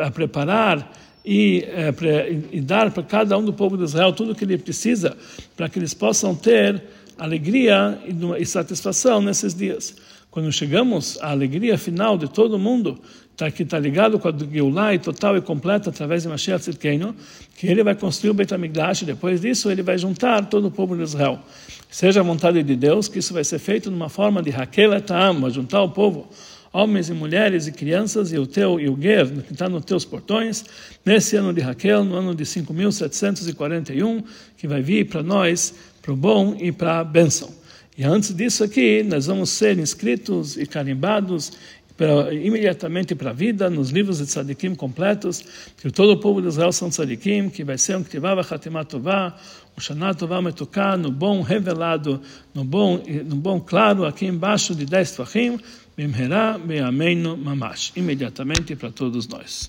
a 0.04 0.12
preparar 0.12 0.92
e, 1.32 1.64
é, 1.66 2.42
e 2.52 2.60
dar 2.60 2.90
para 2.90 3.04
cada 3.04 3.38
um 3.38 3.46
do 3.46 3.54
povo 3.54 3.78
de 3.78 3.84
Israel 3.84 4.12
tudo 4.12 4.32
o 4.32 4.36
que 4.36 4.44
ele 4.44 4.58
precisa 4.58 5.16
para 5.56 5.70
que 5.70 5.78
eles 5.78 5.94
possam 5.94 6.34
ter 6.34 6.82
alegria 7.20 8.00
e, 8.04 8.42
e 8.42 8.46
satisfação 8.48 9.22
nesses 9.22 9.54
dias. 9.54 9.96
Quando 10.32 10.52
chegamos 10.52 11.20
à 11.22 11.30
alegria 11.30 11.78
final 11.78 12.18
de 12.18 12.28
todo 12.28 12.58
mundo, 12.58 12.98
tá, 13.38 13.52
que 13.52 13.62
está 13.62 13.78
ligado 13.78 14.18
com 14.18 14.28
a 14.28 14.32
Geulah 14.32 14.96
e 14.96 14.98
total 14.98 15.38
e 15.38 15.42
completa 15.42 15.92
através 15.92 16.24
de 16.24 16.30
Mashiach 16.30 16.64
Tzidkenu, 16.64 17.16
que 17.56 17.68
ele 17.68 17.84
vai 17.84 17.94
construir 17.94 18.32
o 18.32 18.34
Beit 18.34 18.52
HaMikdash 18.52 19.04
e 19.04 19.06
depois 19.06 19.40
disso 19.40 19.70
ele 19.70 19.84
vai 19.84 20.00
juntar 20.00 20.46
todo 20.46 20.68
o 20.68 20.72
povo 20.72 20.98
de 20.98 21.04
Israel. 21.04 21.38
Seja 21.92 22.22
a 22.22 22.24
vontade 22.24 22.64
de 22.64 22.76
Deus 22.76 23.08
que 23.08 23.20
isso 23.20 23.36
vai 23.36 23.44
ser 23.44 23.60
feito 23.60 23.92
numa 23.92 24.10
forma 24.10 24.42
de 24.42 24.50
Raquel 24.50 24.96
Etam, 24.96 25.48
juntar 25.52 25.84
o 25.84 25.90
povo, 25.90 26.28
homens 26.72 27.10
e 27.10 27.14
mulheres 27.14 27.68
e 27.68 27.72
crianças 27.72 28.32
e 28.32 28.38
o 28.38 28.46
teu 28.46 28.80
e 28.80 28.88
o 28.90 28.98
Ger, 29.00 29.28
que 29.44 29.54
está 29.54 29.68
nos 29.68 29.86
teus 29.86 30.06
portões, 30.06 30.64
nesse 31.06 31.36
ano 31.36 31.54
de 31.54 31.62
Raquel, 31.62 32.04
no 32.04 32.16
ano 32.16 32.36
de 32.36 32.44
5.741, 32.44 34.24
que 34.58 34.68
vai 34.68 34.82
vir 34.82 35.08
para 35.08 35.24
nós, 35.24 35.74
para 36.02 36.14
o 36.14 36.16
bom 36.16 36.56
e 36.60 36.72
para 36.72 37.00
a 37.00 37.04
bênção. 37.04 37.50
E 37.98 38.04
antes 38.04 38.34
disso 38.34 38.64
aqui, 38.64 39.04
nós 39.04 39.26
vamos 39.26 39.50
ser 39.50 39.78
inscritos 39.78 40.58
e 40.58 40.66
carimbados 40.66 41.52
imediatamente 42.32 43.14
para 43.14 43.32
a 43.32 43.34
vida, 43.34 43.70
nos 43.70 43.90
livros 43.90 44.20
de 44.20 44.26
tzadikim 44.26 44.74
completos, 44.74 45.44
que 45.78 45.92
todo 45.92 46.14
o 46.14 46.18
povo 46.18 46.42
de 46.42 46.48
Israel 46.48 46.72
são 46.72 46.90
tzadikim, 46.90 47.50
que 47.50 47.64
vai 47.64 47.78
ser 47.78 47.98
um 47.98 48.04
ktivava 48.04 48.42
chatimat 48.42 48.88
tová, 48.88 49.36
um 49.78 49.82
shana 49.82 50.14
tová 50.16 50.42
metuká, 50.42 50.96
no 50.96 51.12
bom 51.12 51.42
revelado, 51.42 52.22
no 52.54 52.64
bom, 52.64 53.04
no 53.26 53.36
bom 53.36 53.60
claro, 53.60 54.06
aqui 54.06 54.26
embaixo 54.26 54.74
de 54.74 54.86
dez 54.86 55.12
tvachim, 55.12 55.60
bimherá, 56.00 56.58
be'ameinu 56.58 57.36
mamash, 57.36 57.92
imediatamente 58.02 58.74
para 58.80 58.90
todos 58.90 59.28
nós. 59.28 59.52